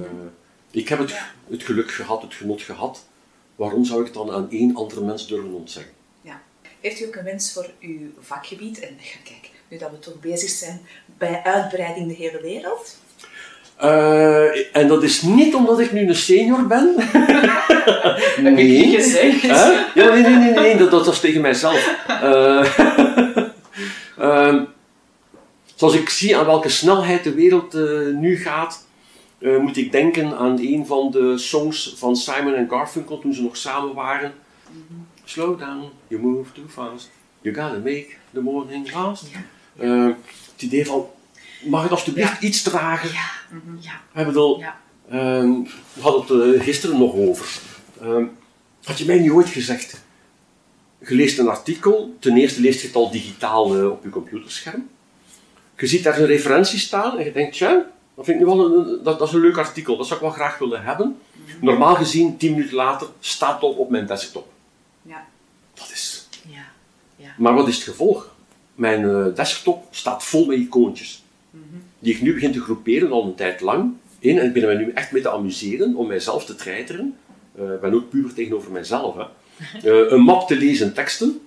[0.71, 3.07] ik heb het, het geluk gehad, het genot gehad.
[3.55, 5.93] Waarom zou ik het dan aan één andere mens durven ontzeggen?
[6.21, 6.43] Ja.
[6.81, 8.81] Heeft u ook een wens voor uw vakgebied?
[8.81, 10.81] En kijk, nu dat we toch bezig zijn
[11.19, 12.97] bij uitbreiding de hele wereld.
[13.77, 16.95] Eh, en dat is niet omdat ik nu een senior ben.
[18.37, 19.43] Heb ik niet gezegd.
[19.43, 19.71] Hè?
[19.95, 21.85] Ja, nee, nee, nee, nee, dat, dat was tegen mijzelf.
[24.19, 24.65] Ehm,
[25.75, 27.83] zoals ik zie aan welke snelheid de wereld eh,
[28.19, 28.87] nu gaat,
[29.39, 33.57] moet ik denken aan een van de songs van Simon en Garfunkel toen ze nog
[33.57, 34.33] samen waren.
[35.25, 37.11] Slow down, you move too fast.
[37.41, 39.25] You gotta make the morning last.
[39.79, 40.07] Eh,
[40.53, 41.07] het idee van,
[41.65, 43.13] mag het alsjeblieft iets trager?
[43.13, 43.31] Ja,
[43.81, 44.81] ja, Ik bedoel, ja.
[45.11, 47.61] Ehm, we hadden het eh, gisteren nog over.
[48.01, 48.25] Ehm,
[48.85, 50.01] had je mij nu ooit gezegd,
[50.99, 54.89] je leest een artikel, ten eerste leest je het al digitaal eh, op je computerscherm.
[55.77, 58.65] Je ziet daar een referentie staan en je denkt, ja, dat vind ik nu wel
[58.65, 61.19] een, dat, dat is een leuk artikel, dat zou ik wel graag willen hebben.
[61.61, 64.53] Normaal gezien, tien minuten later, staat het op mijn desktop.
[65.03, 65.27] Ja.
[65.75, 66.29] Dat is...
[66.49, 66.65] ja,
[67.17, 67.35] ja.
[67.39, 68.35] Maar wat is het gevolg?
[68.75, 71.25] Mijn eh, desktop staat vol met icoontjes.
[71.99, 74.39] Die ik nu begin te groeperen al een tijd lang in.
[74.39, 77.17] En ik ben er mij nu echt mee te amuseren om mijzelf te treiteren.
[77.59, 79.17] Eh, ik ben ook puur tegenover mijzelf.
[79.17, 79.23] Hè.
[79.83, 81.41] Eh, een map te lezen teksten.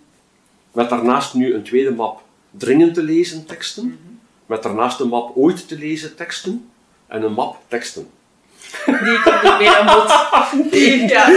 [0.71, 3.99] Met daarnaast nu een tweede map dringend te lezen teksten.
[4.45, 6.69] Met daarnaast een map ooit te lezen teksten.
[7.07, 8.07] En een map teksten.
[8.85, 10.11] Die komt niet meer aan bod.
[10.71, 11.27] Die Ja,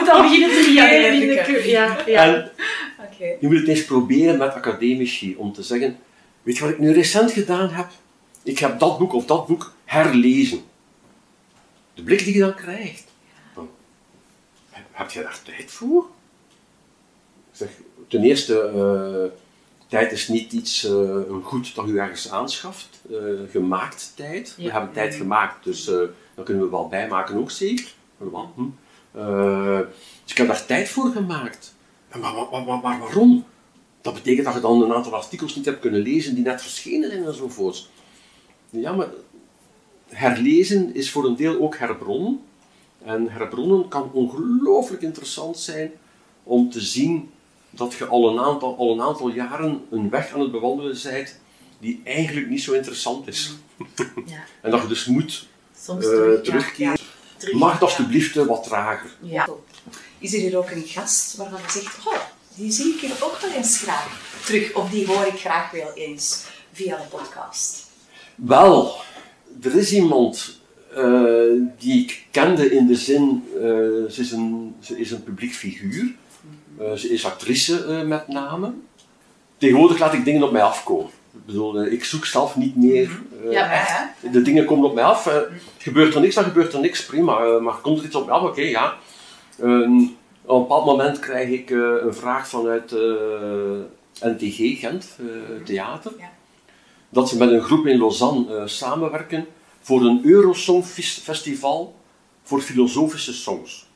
[0.00, 2.24] moet al beginnen te leren in de ik, Ja, ja.
[2.24, 2.50] En.
[3.40, 5.96] Je moet het eens proberen met academici om te zeggen:
[6.42, 7.90] Weet je wat ik nu recent gedaan heb?
[8.42, 10.62] Ik heb dat boek of dat boek herlezen.
[11.94, 13.04] De blik die je dan krijgt.
[13.54, 13.68] Dan,
[14.90, 16.06] heb, je daar tijd voor?
[17.50, 17.68] Ik zeg,
[18.08, 19.38] ten eerste, eh,
[19.88, 20.92] tijd is niet iets, eh,
[21.28, 23.00] een goed dat u ergens aanschaft.
[23.10, 23.18] eh,
[23.50, 24.54] gemaakt tijd.
[24.56, 26.02] We hebben tijd gemaakt, dus eh
[26.34, 27.94] dan kunnen we wel bijmaken ook zeker.
[28.16, 28.62] Wel, hm.
[29.18, 29.80] Eh,
[30.22, 31.74] dus ik heb daar tijd voor gemaakt.
[32.20, 33.44] Maar, maar, maar, maar waarom?
[34.02, 37.10] Dat betekent dat je dan een aantal artikels niet hebt kunnen lezen die net verschenen
[37.10, 37.90] zijn enzovoorts.
[38.70, 39.08] Ja, maar
[40.08, 42.40] herlezen is voor een deel ook herbronnen.
[43.04, 45.92] En herbronnen kan ongelooflijk interessant zijn
[46.42, 47.30] om te zien
[47.70, 51.40] dat je al een aantal, al een aantal jaren een weg aan het bewandelen bent
[51.78, 53.54] die eigenlijk niet zo interessant is.
[54.26, 54.44] ja.
[54.60, 55.46] En dat je dus moet
[55.82, 56.42] Soms eh, terug, ja.
[56.42, 56.98] terugkeren.
[57.36, 57.86] Terug, Mag het ja.
[57.86, 59.10] alsjeblieft eh, wat trager?
[59.20, 59.48] Ja.
[60.18, 62.14] Is er hier ook een gast waarvan je zegt, oh,
[62.54, 65.92] die zie ik hier ook wel eens graag terug, of die hoor ik graag wel
[65.94, 67.90] eens via de podcast?
[68.34, 68.94] Wel,
[69.62, 70.60] er is iemand
[70.94, 71.02] eh,
[71.78, 73.60] die ik kende in de zin, eh,
[74.10, 76.14] ze, is een, ze is een publiek figuur.
[76.78, 78.72] Eh, ze is actrice met name.
[79.58, 81.10] Tegenwoordig laat ik dingen op mij afkomen.
[81.34, 83.20] Ik bedoel, ik zoek zelf niet meer.
[83.44, 83.72] eh, Ja.
[83.72, 85.28] Ja, De dingen komen op mij af.
[85.78, 87.58] gebeurt er niks, dan gebeurt er niks, prima.
[87.58, 88.94] maar komt er iets op mij af, oké, ja.
[90.44, 93.00] Op een bepaald moment krijg ik eh, een vraag vanuit eh,
[94.30, 95.24] NTG, Gent, eh,
[95.64, 96.12] theater.
[96.18, 96.30] Ja.
[97.08, 99.46] Dat ze met een groep in Lausanne eh, samenwerken
[99.80, 101.94] voor een Eurosong Fes- Festival
[102.42, 103.86] voor filosofische songs.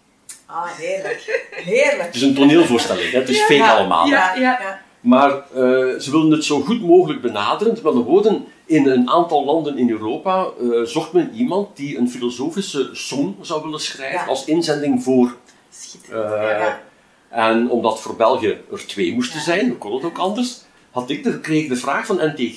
[0.47, 1.47] Ah, heerlijk.
[1.51, 2.07] Heerlijk.
[2.07, 3.19] Het is een toneelvoorstelling, hè?
[3.19, 4.07] het is fake Ja, allemaal.
[4.07, 4.41] Ja, Ja.
[4.41, 4.85] ja.
[5.01, 7.73] Maar eh, ze wilden het zo goed mogelijk benaderen.
[7.73, 12.11] Met andere woorden, in een aantal landen in Europa eh, zocht men iemand die een
[12.11, 14.25] filosofische song zou willen schrijven Ja.
[14.27, 15.37] als inzending voor.
[15.81, 16.25] Schitterend.
[16.33, 16.83] eh, Ja.
[17.29, 20.61] En omdat voor België er twee moesten zijn, hoe kon het ook anders,
[20.91, 22.57] had ik de, kreeg ik de vraag van NTG: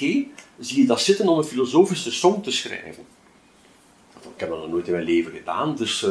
[0.60, 3.04] zie je dat zitten om een filosofische song te schrijven?
[4.36, 6.10] Ik heb dat nog nooit in mijn leven gedaan, dus eh,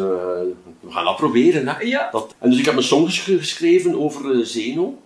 [0.81, 1.69] we gaan dat proberen.
[1.69, 1.81] Hè.
[1.83, 2.09] Ja.
[2.11, 4.99] Dat, en dus ik heb een song gesch- geschreven over eh, Zeno.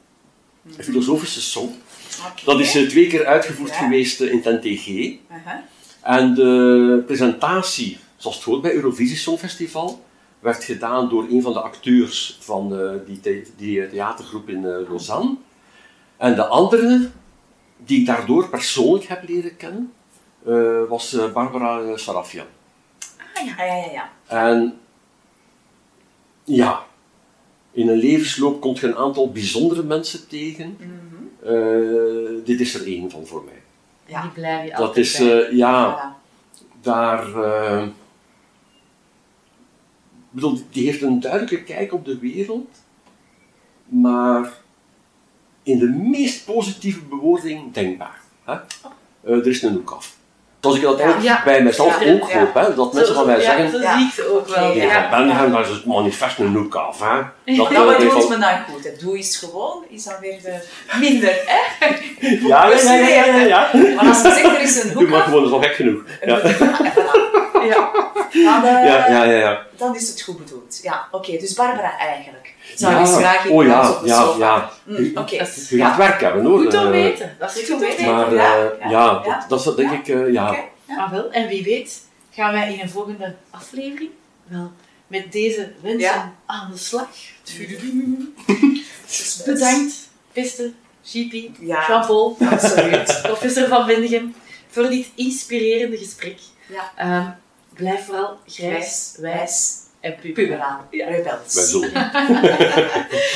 [0.77, 1.69] Een filosofische song.
[2.45, 3.77] Dat is twee keer uitgevoerd Ja.
[3.77, 5.13] geweest in het NTG.
[5.31, 5.65] Aha.
[6.03, 10.05] En de presentatie, zoals het hoort bij Eurovisie Songfestival,
[10.43, 14.89] werd gedaan door een van de acteurs van eh, die, the- die theatergroep in eh,
[14.89, 15.35] Lausanne.
[16.17, 17.11] En de andere,
[17.77, 19.93] die ik daardoor persoonlijk heb leren kennen,
[20.47, 22.47] eh, was eh, Barbara Sarafian.
[23.35, 23.93] Ah ja, ja, ja.
[23.93, 24.11] ja.
[24.27, 24.79] En
[26.45, 26.85] ja,
[27.73, 30.77] in een levensloop komt je een aantal bijzondere mensen tegen.
[30.79, 31.55] Mhm.
[31.55, 33.63] Eh, dit is er één van voor mij.
[34.17, 35.43] En die blijf je Dat altijd is, bij.
[35.49, 36.81] eh, ja, Voilà.
[36.81, 37.27] daar.
[40.33, 42.69] Bedoel, die heeft een duidelijke kijk op de wereld,
[43.85, 44.51] maar
[45.63, 48.21] in de meest positieve bewoording denkbaar.
[48.45, 48.53] Hè?
[48.53, 48.61] Eh,
[49.39, 50.17] er is een hoek af.
[50.61, 51.45] Zoals ik dat eigenlijk Ja.
[51.45, 52.13] bij mezelf Ja.
[52.13, 53.81] ook hoop, hè, dat mensen van mij ja, zeggen.
[53.81, 53.99] Ja.
[53.99, 54.73] zie ik ook wel.
[54.73, 55.11] Ja, Ja.
[55.11, 57.01] van Benham, dat is het manifest een hoek af.
[57.01, 57.17] Hè?
[57.17, 58.85] Dat, Ja, dat maar doet me dan goed.
[58.85, 58.91] hè.
[59.01, 60.63] Doe eens gewoon, is dan weer de
[61.01, 61.87] minder, hè?
[62.49, 63.71] ja, ja, ja, ja, ja, ja.
[63.95, 65.63] Maar als je zegt, er is een Doe hoek maar af, gewoon, dat is al
[65.63, 66.03] gek genoeg.
[66.25, 66.41] Ja,
[67.67, 67.91] Ja.
[68.33, 69.39] dan, ja, ja, ja.
[69.39, 69.67] ja.
[69.77, 70.79] dan is het goed bedoeld.
[70.83, 71.39] Ja, oké.
[71.39, 72.55] dus Barbara eigenlijk.
[72.75, 74.39] Zou Ja, je eens graag in oh ja, op de ja, sofa?
[74.39, 74.71] ja.
[74.85, 75.35] Mm, Oké.
[75.69, 76.59] Je gaat werk hebben hoor.
[76.59, 77.37] goed om Eh, weten.
[77.39, 78.05] Dat is Goed goed om weten.
[78.15, 79.13] Maar Ja, eh, ja, ja, ja.
[79.39, 80.51] dat, dat is dat denk ik, eh, ja.
[80.51, 80.61] Oké.
[80.97, 81.31] Ah, wel.
[81.31, 82.01] En wie weet
[82.35, 84.11] gaan wij in een volgende aflevering
[84.47, 84.73] wel
[85.07, 86.33] met deze wensen Ja.
[86.47, 87.09] aan de slag.
[89.47, 89.95] Bedankt,
[90.33, 90.73] beste
[91.05, 91.85] GP, Ja.
[91.89, 93.19] Jean-Paul, Absoluut.
[93.23, 94.35] professor Van Windegem,
[94.69, 96.39] voor dit inspirerende gesprek.
[96.69, 96.93] Ja.
[96.97, 97.31] Ehm,
[97.83, 100.33] blijf vooral grijs, Wijs, en puber.
[100.33, 101.07] puberaal, Ja.
[101.09, 101.55] rebels.
[101.55, 101.93] Wij zullen.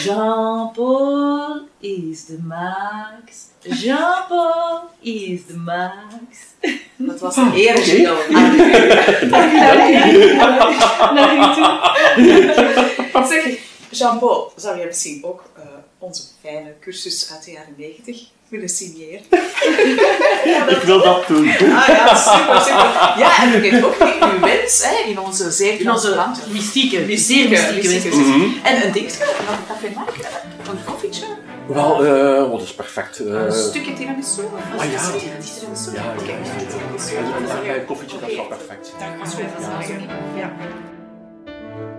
[0.04, 3.36] Jean-Paul is de max.
[3.60, 6.36] Jean-Paul is de max.
[6.96, 7.80] Dat was een eer, Oké.
[7.82, 8.34] Gilles.
[8.34, 10.34] Aan u.
[11.14, 13.26] Naar u toe.
[13.26, 13.58] Zeg,
[13.90, 15.62] Jean-Paul, zou jij misschien ook eh,
[16.06, 19.20] onze fijne cursus uit de jaren 90 willen signeren?
[20.76, 21.48] Ik wil dat doen.
[21.48, 23.14] Ah ja, super, super.
[23.18, 27.06] Ja, en vergeet ook niet uw wens hè, in onze zeer In onze mystieke, zeer
[27.06, 28.28] Mystieke, mystieke mystieke wens.
[28.28, 28.66] Mhm.
[28.66, 30.14] En een dingetje, een café maken,
[30.70, 31.26] een koffietje,
[31.66, 33.18] Wel, eh, wat is perfect.
[33.18, 34.42] eh, een stukje tiramisu.
[34.42, 35.10] of ah, is ja.
[35.18, 35.94] Tiramisu.
[35.94, 38.92] Ja, ja, Oké, ja, een koffietje, dat perfect.
[38.98, 40.00] Dat is dat goed.
[40.36, 40.52] Ja.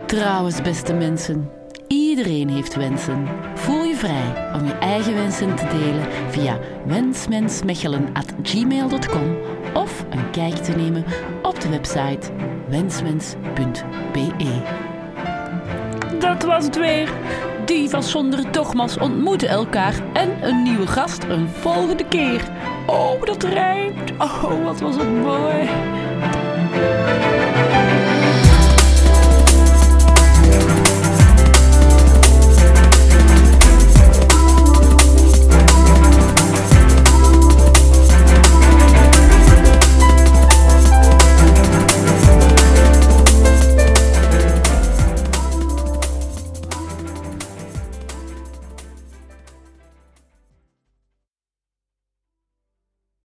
[0.05, 1.49] Trouwens, beste mensen,
[1.87, 3.27] iedereen heeft wensen.
[3.53, 9.37] Voel je vrij om je eigen wensen te delen via wensmensmechelen.gmail.com
[9.73, 11.05] of een kijk te nemen
[11.41, 12.31] op de website
[12.69, 14.61] wensmens.be.
[16.19, 17.09] Dat was het weer.
[17.65, 22.41] Divas zonder dogma's ontmoeten elkaar en een nieuwe gast een volgende keer.
[22.85, 24.11] Oh, dat rijmt.
[24.17, 25.69] Oh, wat was het mooi.